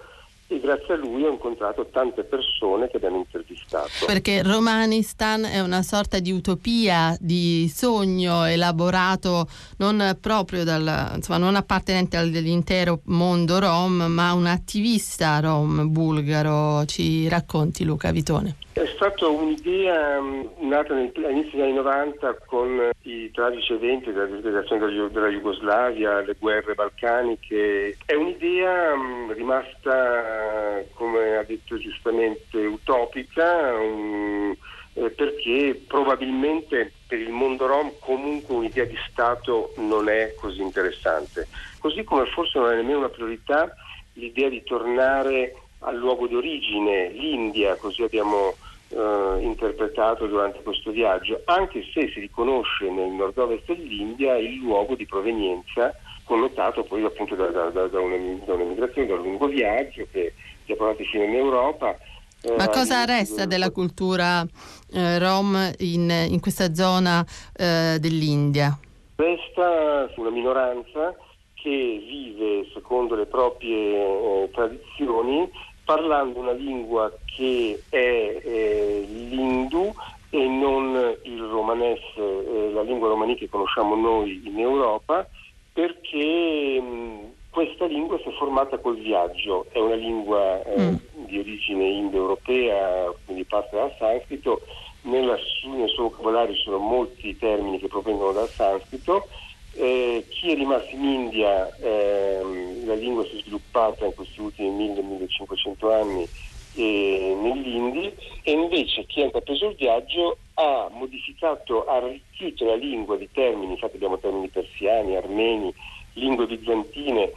e 0.49 0.61
grazie 0.61 0.95
a 0.95 0.97
lui 0.97 1.25
ho 1.25 1.31
incontrato 1.31 1.87
tante 1.87 2.23
persone 2.23 2.89
che 2.89 2.99
abbiamo 2.99 3.17
intervistato. 3.17 3.89
Perché 4.07 4.43
Romanistan 4.43 5.45
è 5.45 5.61
una 5.61 5.83
sorta 5.83 6.21
di 6.21 6.31
utopia, 6.31 7.17
di 7.19 7.71
sogno 7.75 8.45
elaborato 8.45 9.49
non 9.79 10.17
proprio 10.21 10.63
dal, 10.63 11.13
insomma, 11.17 11.39
non 11.39 11.57
appartenente 11.57 12.17
all'intero 12.17 13.01
mondo 13.07 13.59
rom, 13.59 14.05
ma 14.05 14.33
un 14.35 14.47
attivista 14.47 15.41
rom 15.41 15.91
bulgaro. 15.91 16.85
Ci 16.85 17.29
racconti 17.29 17.85
Luca 17.85 18.13
Vitone? 18.13 18.57
È 18.77 18.85
stata 18.95 19.27
un'idea 19.27 20.19
um, 20.19 20.51
nata 20.59 20.93
all'inizio 20.93 21.53
degli 21.53 21.63
anni 21.63 21.73
90 21.73 22.41
con 22.45 22.91
i 23.05 23.31
tragici 23.31 23.73
eventi 23.73 24.13
della 24.13 24.27
disgregazione 24.27 25.09
della 25.09 25.29
Jugoslavia, 25.29 26.21
le 26.21 26.37
guerre 26.39 26.75
balcaniche. 26.75 27.97
È 28.05 28.13
un'idea 28.13 28.93
um, 28.93 29.33
rimasta, 29.33 30.85
come 30.93 31.39
ha 31.39 31.43
detto 31.45 31.79
giustamente, 31.79 32.67
utopica. 32.67 33.77
Um, 33.77 34.55
eh, 34.93 35.09
perché 35.09 35.83
probabilmente 35.87 36.93
per 37.07 37.19
il 37.19 37.31
mondo 37.31 37.65
rom 37.65 37.93
comunque 37.99 38.57
un'idea 38.57 38.85
di 38.85 38.99
Stato 39.09 39.73
non 39.77 40.11
è 40.11 40.35
così 40.39 40.61
interessante. 40.61 41.49
Così 41.79 42.05
come 42.05 42.27
forse 42.27 42.59
non 42.59 42.73
è 42.73 42.75
nemmeno 42.75 42.99
una 42.99 43.09
priorità 43.09 43.75
l'idea 44.13 44.51
di 44.51 44.63
tornare 44.63 45.55
al 45.81 45.97
luogo 45.97 46.27
d'origine, 46.27 47.09
l'India, 47.11 47.77
così 47.77 48.03
abbiamo 48.03 48.55
eh, 48.89 49.39
interpretato 49.41 50.27
durante 50.27 50.63
questo 50.63 50.91
viaggio, 50.91 51.41
anche 51.45 51.83
se 51.93 52.11
si 52.13 52.21
riconosce 52.21 52.89
nel 52.91 53.11
nord-ovest 53.11 53.67
dell'India 53.67 54.37
il 54.37 54.57
luogo 54.57 54.95
di 54.95 55.07
provenienza 55.07 55.95
connotato 56.25 56.83
poi 56.83 57.05
appunto 57.05 57.35
da, 57.37 57.47
da, 57.47 57.71
da, 57.71 57.87
da 57.87 58.01
un'emigrazione, 58.01 59.07
da 59.07 59.15
un 59.15 59.23
lungo 59.23 59.47
viaggio 59.47 60.07
che 60.11 60.35
si 60.65 60.73
è 60.73 60.77
portato 60.77 61.05
fino 61.05 61.25
in 61.25 61.35
Europa. 61.35 61.97
Eh, 62.43 62.55
Ma 62.57 62.69
cosa 62.69 63.05
resta 63.05 63.47
della 63.47 63.71
cultura 63.71 64.45
eh, 64.93 65.19
rom 65.19 65.73
in, 65.79 66.11
in, 66.29 66.41
questa 66.41 66.75
zona 66.75 67.25
eh, 67.57 67.97
dell'India? 67.99 68.77
Resta 69.15 70.11
una 70.17 70.31
minoranza 70.31 71.15
che 71.55 72.05
vive 72.07 72.69
secondo 72.75 73.15
le 73.15 73.27
proprie 73.27 74.45
eh, 74.45 74.51
tradizioni 74.53 75.51
parlando 75.85 76.41
una 76.41 76.53
lingua 76.53 77.11
che 77.37 77.83
è 77.91 77.97
eh, 78.43 79.07
l'indu 79.07 79.95
e 80.31 80.49
non 80.49 81.17
il 81.23 81.43
romanese, 81.43 82.03
eh, 82.17 82.71
la 82.73 82.83
lingua 82.83 83.09
romani 83.09 83.37
che 83.37 83.49
conosciamo 83.49 83.95
noi 83.95 84.41
in 84.45 84.59
Europa, 84.59 85.29
perché 85.73 86.81
mh, 86.81 87.33
questa 87.51 87.85
lingua 87.87 88.19
si 88.19 88.29
è 88.29 88.33
formata 88.33 88.79
col 88.79 88.99
viaggio, 88.99 89.67
è 89.71 89.79
una 89.79 89.95
lingua 89.95 90.63
eh, 90.65 90.81
mm. 90.81 90.95
di 91.27 91.39
origine 91.39 91.85
indoeuropea, 91.85 93.13
quindi 93.27 93.45
parte 93.45 93.77
dal 93.77 93.95
sanscrito, 93.99 94.63
nella, 95.03 95.37
nel 95.65 95.89
suo 95.89 96.05
vocabolario 96.05 96.55
ci 96.55 96.63
sono 96.63 96.79
molti 96.79 97.37
termini 97.37 97.79
che 97.79 97.89
provengono 97.89 98.33
dal 98.33 98.49
sanscrito. 98.49 99.29
Eh, 99.75 100.25
chi 100.31 100.53
è 100.53 100.55
rimasto 100.55 100.95
in 100.95 101.05
India, 101.05 101.69
ehm, 101.77 102.87
la 102.87 102.95
lingua 102.95 103.25
si 103.25 103.37
è 103.37 103.41
sviluppata 103.43 104.07
in 104.07 104.15
questi 104.15 104.41
ultimi 104.41 104.89
1000-1500 104.89 105.93
anni 105.93 106.29
eh, 106.77 107.35
nell'Indi 107.41 108.13
e 108.43 108.53
invece 108.53 109.05
chi 109.07 109.23
ha 109.23 109.25
intrapreso 109.25 109.71
il 109.71 109.77
viaggio 109.77 110.39
ha 110.55 110.89
modificato, 110.93 111.85
ha 111.87 111.97
arricchito 111.97 112.65
la 112.65 112.77
lingua 112.77 113.17
di 113.17 113.29
termini, 113.33 113.73
infatti 113.73 113.97
abbiamo 113.97 114.19
termini 114.19 114.49
persiani, 114.49 115.17
armeni, 115.17 115.75
lingue 116.15 116.47
bizantine 116.47 117.33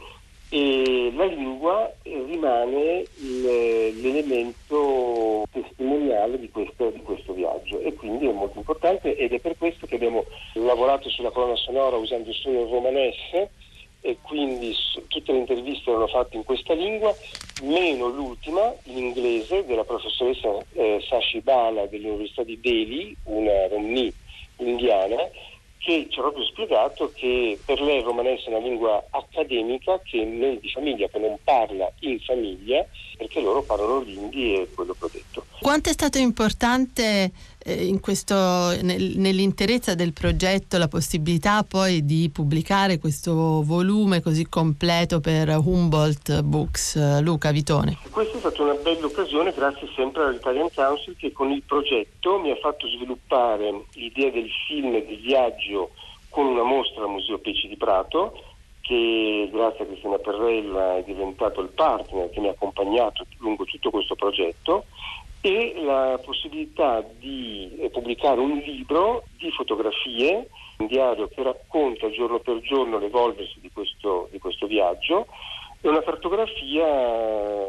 e 0.52 1.12
la 1.14 1.26
lingua 1.26 1.92
rimane 2.02 3.04
l'elemento 4.00 5.44
testimoniale 5.52 6.40
di 6.40 6.50
questo, 6.50 6.90
di 6.90 7.00
questo, 7.02 7.32
viaggio. 7.34 7.78
E 7.78 7.94
quindi 7.94 8.26
è 8.26 8.32
molto 8.32 8.58
importante 8.58 9.16
ed 9.16 9.32
è 9.32 9.38
per 9.38 9.56
questo 9.56 9.86
che 9.86 9.94
abbiamo 9.94 10.24
lavorato 10.54 11.08
sulla 11.08 11.30
colonna 11.30 11.54
sonora 11.56 11.96
usando 11.96 12.32
solo 12.32 12.62
il 12.62 12.68
romanese 12.68 13.50
e 14.00 14.16
quindi 14.22 14.74
tutte 15.08 15.32
le 15.32 15.38
interviste 15.38 15.90
erano 15.90 16.06
fatte 16.06 16.36
in 16.36 16.44
questa 16.44 16.74
lingua, 16.74 17.14
meno 17.62 18.08
l'ultima, 18.08 18.72
l'inglese, 18.84 19.64
della 19.66 19.84
professoressa 19.84 20.48
eh, 20.72 21.04
Sashi 21.06 21.40
Bala 21.40 21.86
dell'Università 21.86 22.42
di 22.42 22.58
Delhi, 22.60 23.14
una 23.24 23.68
Romni 23.68 24.12
indiana, 24.56 25.28
che 25.80 26.06
ci 26.10 26.18
ha 26.18 26.22
proprio 26.22 26.44
spiegato 26.44 27.10
che 27.14 27.58
per 27.64 27.80
lei 27.80 27.98
il 27.98 28.04
romanese 28.04 28.44
è 28.44 28.48
una 28.48 28.58
lingua 28.58 29.02
accademica 29.10 29.98
che 30.04 30.22
noi 30.24 30.60
di 30.60 30.70
famiglia 30.70 31.08
che 31.08 31.18
non 31.18 31.38
parla 31.42 31.90
in 32.00 32.20
famiglia 32.20 32.86
perché 33.16 33.40
loro 33.40 33.62
parlano 33.62 34.00
l'indi 34.00 34.56
e 34.56 34.68
quello 34.74 34.94
che 34.98 35.04
ho 35.06 35.10
detto. 35.10 35.44
Quanto 35.60 35.88
è 35.88 35.92
stato 35.92 36.18
importante 36.18 37.30
eh, 37.62 37.98
questo, 38.00 38.34
nel, 38.82 39.14
nell'interezza 39.16 39.94
del 39.94 40.12
progetto 40.12 40.78
la 40.78 40.88
possibilità 40.88 41.62
poi 41.62 42.04
di 42.04 42.30
pubblicare 42.32 42.98
questo 42.98 43.62
volume 43.62 44.20
così 44.22 44.48
completo 44.48 45.20
per 45.20 45.48
Humboldt 45.48 46.42
Books, 46.42 47.20
Luca 47.20 47.50
Vitone? 47.50 47.98
Questa 48.10 48.36
è 48.36 48.40
stata 48.40 48.62
una 48.62 48.74
bella 48.74 49.06
occasione 49.06 49.52
grazie 49.52 49.88
sempre 49.94 50.24
all'Italian 50.24 50.68
Council 50.74 51.16
che 51.16 51.32
con 51.32 51.50
il 51.50 51.62
progetto 51.62 52.38
mi 52.38 52.50
ha 52.50 52.56
fatto 52.56 52.88
sviluppare 52.88 53.84
l'idea 53.92 54.30
del 54.30 54.48
film 54.66 54.92
del 54.92 55.20
viaggio 55.20 55.90
con 56.28 56.46
una 56.46 56.62
mostra 56.62 57.02
al 57.02 57.10
Museo 57.10 57.38
Peci 57.38 57.68
di 57.68 57.76
Prato 57.76 58.32
che 58.80 59.48
grazie 59.52 59.84
a 59.84 59.86
Cristina 59.86 60.18
Perrella 60.18 60.96
è 60.96 61.04
diventato 61.04 61.60
il 61.60 61.68
partner 61.68 62.30
che 62.30 62.40
mi 62.40 62.48
ha 62.48 62.52
accompagnato 62.52 63.24
lungo 63.38 63.64
tutto 63.64 63.90
questo 63.90 64.14
progetto 64.14 64.86
e 65.40 65.74
la 65.82 66.20
possibilità 66.22 67.02
di 67.18 67.76
eh, 67.78 67.88
pubblicare 67.90 68.40
un 68.40 68.58
libro 68.58 69.24
di 69.38 69.50
fotografie, 69.50 70.48
un 70.78 70.86
diario 70.86 71.28
che 71.28 71.42
racconta 71.42 72.10
giorno 72.10 72.40
per 72.40 72.60
giorno 72.60 72.98
l'evolversi 72.98 73.58
di 73.60 73.70
questo, 73.72 74.28
di 74.30 74.38
questo 74.38 74.66
viaggio 74.66 75.26
e 75.80 75.88
una 75.88 76.02
cartografia 76.02 76.86
eh, 76.86 77.68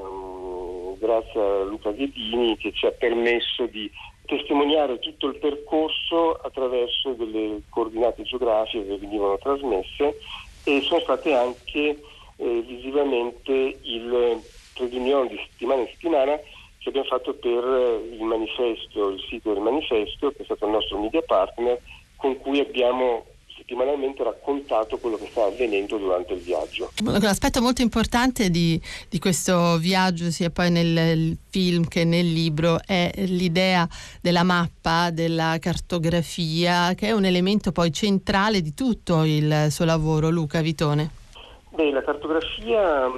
grazie 1.00 1.40
a 1.40 1.64
Luca 1.64 1.92
Ghedini 1.92 2.58
che 2.58 2.74
ci 2.74 2.86
ha 2.86 2.92
permesso 2.92 3.66
di 3.68 3.90
testimoniare 4.26 5.00
tutto 5.00 5.28
il 5.28 5.38
percorso 5.38 6.34
attraverso 6.34 7.14
delle 7.14 7.62
coordinate 7.70 8.24
geografiche 8.24 8.86
che 8.86 8.98
venivano 8.98 9.38
trasmesse 9.38 10.20
e 10.66 10.82
sono 10.82 11.00
state 11.00 11.34
anche 11.34 12.02
eh, 12.36 12.62
visivamente 12.68 13.78
il 13.82 14.42
3 14.74 14.88
riunioni 14.88 15.30
di 15.30 15.38
settimana 15.38 15.82
in 15.82 15.88
settimana 15.88 16.40
che 16.82 16.90
abbiamo 16.90 17.08
fatto 17.08 17.36
per 17.36 17.64
eh, 17.64 18.16
il 18.16 18.24
manifesto, 18.24 19.10
il 19.10 19.24
sito 19.30 19.54
del 19.54 19.62
manifesto, 19.62 20.32
che 20.32 20.42
è 20.42 20.46
stato 20.46 20.66
il 20.66 20.72
nostro 20.72 21.00
media 21.00 21.22
partner, 21.22 21.80
con 22.16 22.38
cui 22.40 22.60
abbiamo 22.60 23.26
settimanalmente 23.56 24.24
raccontato 24.24 24.98
quello 24.98 25.18
che 25.18 25.28
sta 25.30 25.46
avvenendo 25.46 25.98
durante 25.98 26.34
il 26.34 26.40
viaggio. 26.40 26.92
L'aspetto 27.04 27.62
molto 27.62 27.84
importante 27.84 28.50
di, 28.50 28.82
di, 29.08 29.20
questo 29.20 29.78
viaggio, 29.78 30.32
sia 30.32 30.50
poi 30.50 30.72
nel 30.72 31.38
film 31.50 31.88
che 31.88 32.04
nel 32.04 32.32
libro, 32.32 32.80
è 32.84 33.12
l'idea 33.16 33.88
della 34.20 34.44
mappa, 34.44 35.12
della 35.12 35.58
cartografia, 35.60 36.96
che 36.96 37.10
è 37.10 37.12
un 37.12 37.26
elemento 37.26 37.72
poi 37.72 37.94
centrale 37.94 38.62
di 38.62 38.74
tutto 38.74 39.24
il 39.24 39.68
suo 39.70 39.86
lavoro, 39.86 40.32
Luca 40.32 40.62
Vitone. 40.62 41.21
Beh, 41.74 41.90
la 41.90 42.04
cartografia 42.04 43.10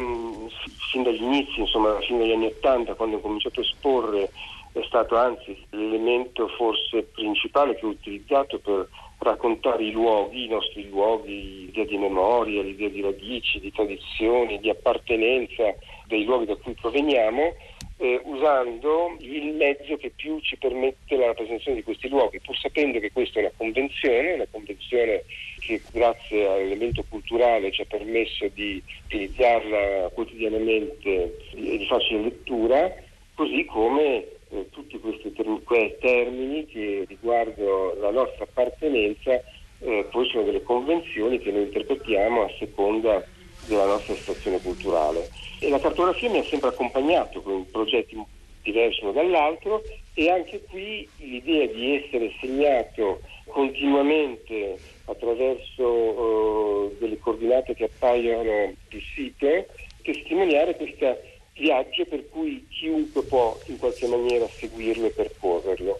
fin 0.92 1.02
dagli 1.02 1.24
inizi, 1.24 1.60
insomma, 1.60 2.00
fin 2.02 2.20
dagli 2.20 2.34
anni 2.34 2.46
Ottanta, 2.46 2.94
quando 2.94 3.18
ho 3.18 3.20
cominciato 3.20 3.60
a 3.60 3.64
esporre, 3.64 4.30
è 4.74 4.82
stato 4.86 5.18
anzi 5.18 5.58
l'elemento 5.72 6.48
forse 6.50 7.02
principale 7.16 7.76
che 7.76 7.86
ho 7.88 7.90
utilizzato 7.90 8.60
per 8.60 8.88
raccontare 9.18 9.84
i 9.84 9.92
luoghi, 9.92 10.46
i 10.46 10.50
nostri 10.50 10.88
luoghi, 10.88 11.66
l'idea 11.66 11.86
di 11.86 11.98
memoria, 11.98 12.62
l'idea 12.62 12.90
di 12.90 13.02
radici, 13.02 13.60
di 13.60 13.72
tradizioni, 13.72 14.60
di 14.60 14.70
appartenenza 14.70 15.76
dei 16.06 16.24
luoghi 16.24 16.46
da 16.46 16.56
cui 16.56 16.74
proveniamo, 16.74 17.56
eh, 17.98 18.22
usando 18.24 19.16
il 19.20 19.54
mezzo 19.56 19.98
che 19.98 20.12
più 20.16 20.40
ci 20.42 20.58
permette 20.58 21.16
la 21.16 21.28
rappresentazione 21.28 21.78
di 21.78 21.84
questi 21.84 22.08
luoghi, 22.08 22.40
pur 22.40 22.56
sapendo 22.58 23.00
che 23.00 23.12
questa 23.12 23.40
è 23.40 23.44
una 23.44 23.54
convenzione, 23.56 24.34
una 24.34 24.48
convenzione 24.52 25.24
che 25.66 25.82
grazie 25.92 26.48
all'elemento 26.48 27.04
culturale 27.08 27.72
ci 27.72 27.82
ha 27.82 27.86
permesso 27.86 28.48
di 28.54 28.82
utilizzarla 29.06 30.10
quotidianamente 30.14 31.38
e 31.56 31.78
di 31.78 31.86
facile 31.88 32.22
lettura, 32.22 32.94
così 33.36 33.66
come 33.66 34.26
eh, 34.50 34.70
tutti 34.70 35.00
questi 35.00 35.32
term- 35.34 35.64
termini 36.00 36.66
che 36.66 37.06
riguardano 37.08 37.96
la 37.96 38.12
nostra 38.12 38.44
appartenenza 38.44 39.42
eh, 39.84 40.08
poi 40.10 40.28
sono 40.30 40.44
delle 40.44 40.64
convenzioni 40.64 41.40
che 41.40 41.52
noi 41.52 41.64
interpretiamo 41.64 42.44
a 42.44 42.52
seconda 42.58 43.26
della 43.66 43.86
nostra 43.86 44.16
situazione 44.16 44.62
culturale. 44.62 45.30
E 45.60 45.70
la 45.70 45.80
cartografia 45.80 46.30
mi 46.30 46.40
ha 46.40 46.46
sempre 46.50 46.70
accompagnato 46.70 47.42
con 47.42 47.70
progetti 47.70 48.22
diversi 48.62 49.04
uno 49.04 49.12
dall'altro 49.12 49.84
e 50.14 50.30
anche 50.30 50.62
qui 50.70 51.08
l'idea 51.18 51.68
di 51.68 51.96
essere 51.96 52.32
segnato 52.40 53.22
continuamente 53.48 54.80
attraverso 55.06 55.84
uh, 55.84 56.96
delle 57.00 57.20
coordinate 57.20 57.76
che 57.76 57.86
appaiono 57.86 58.74
sul 58.90 59.02
sito, 59.16 59.66
testimoniare 60.02 60.76
questo 60.76 61.20
viaggio 61.54 62.06
per 62.06 62.28
cui 62.30 62.66
chiunque 62.70 63.24
può 63.24 63.58
in 63.66 63.78
qualche 63.78 64.08
maniera 64.08 64.48
seguirlo 64.48 65.08
e 65.08 65.12
percorrerlo 65.12 66.00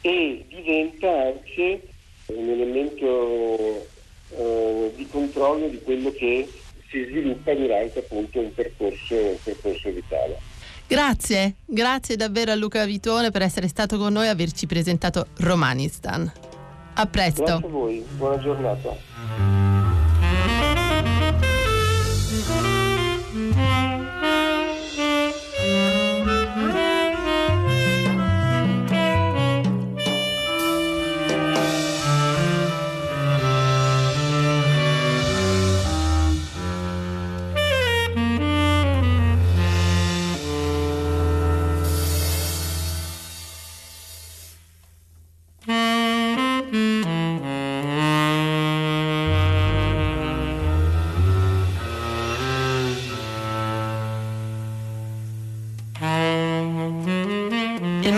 e 0.00 0.44
diventa 0.48 1.10
anche 1.10 1.80
un 2.26 2.48
elemento 2.48 3.86
uh, 4.28 4.92
di 4.94 5.06
controllo 5.08 5.68
di 5.68 5.80
quello 5.82 6.10
che 6.12 6.48
si 6.88 7.04
sviluppa 7.04 7.54
durante 7.54 8.00
appunto 8.00 8.40
un 8.40 8.52
percorso, 8.52 9.14
un 9.14 9.36
percorso 9.42 9.90
vitale. 9.90 10.38
Grazie, 10.86 11.54
grazie 11.64 12.16
davvero 12.16 12.52
a 12.52 12.54
Luca 12.54 12.84
Vitone 12.84 13.30
per 13.30 13.42
essere 13.42 13.68
stato 13.68 13.96
con 13.96 14.12
noi 14.12 14.26
e 14.26 14.28
averci 14.28 14.66
presentato 14.66 15.28
Romanistan. 15.38 16.51
A 16.94 17.06
presto. 17.06 17.42
Grazie 17.44 17.66
a 17.66 17.70
voi, 17.70 18.04
buona 18.16 18.38
giornata. 18.38 19.61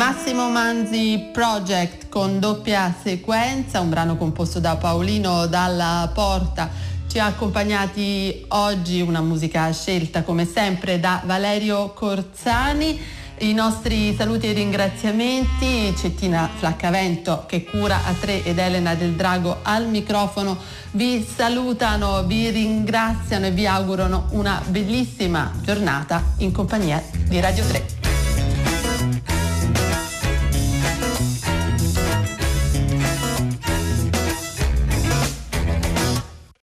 Massimo 0.06 0.50
Manzi 0.50 1.30
Project 1.32 2.10
con 2.10 2.38
doppia 2.38 2.94
sequenza, 3.02 3.80
un 3.80 3.88
brano 3.88 4.18
composto 4.18 4.60
da 4.60 4.76
Paolino 4.76 5.46
Dalla 5.46 6.10
Porta. 6.12 6.68
Ci 7.08 7.18
ha 7.18 7.24
accompagnati 7.24 8.44
oggi 8.48 9.00
una 9.00 9.22
musica 9.22 9.72
scelta 9.72 10.22
come 10.22 10.44
sempre 10.44 11.00
da 11.00 11.22
Valerio 11.24 11.94
Corzani. 11.94 13.00
I 13.38 13.54
nostri 13.54 14.14
saluti 14.14 14.46
e 14.46 14.52
ringraziamenti, 14.52 15.94
Cettina 15.96 16.50
Flaccavento 16.54 17.44
che 17.46 17.64
cura 17.64 18.04
a 18.04 18.12
tre 18.12 18.44
ed 18.44 18.58
Elena 18.58 18.94
del 18.94 19.12
Drago 19.12 19.60
al 19.62 19.88
microfono 19.88 20.58
vi 20.90 21.26
salutano, 21.26 22.24
vi 22.24 22.50
ringraziano 22.50 23.46
e 23.46 23.52
vi 23.52 23.66
augurano 23.66 24.26
una 24.32 24.60
bellissima 24.68 25.50
giornata 25.62 26.22
in 26.38 26.52
compagnia 26.52 27.02
di 27.26 27.40
Radio 27.40 27.64
3. 27.64 28.03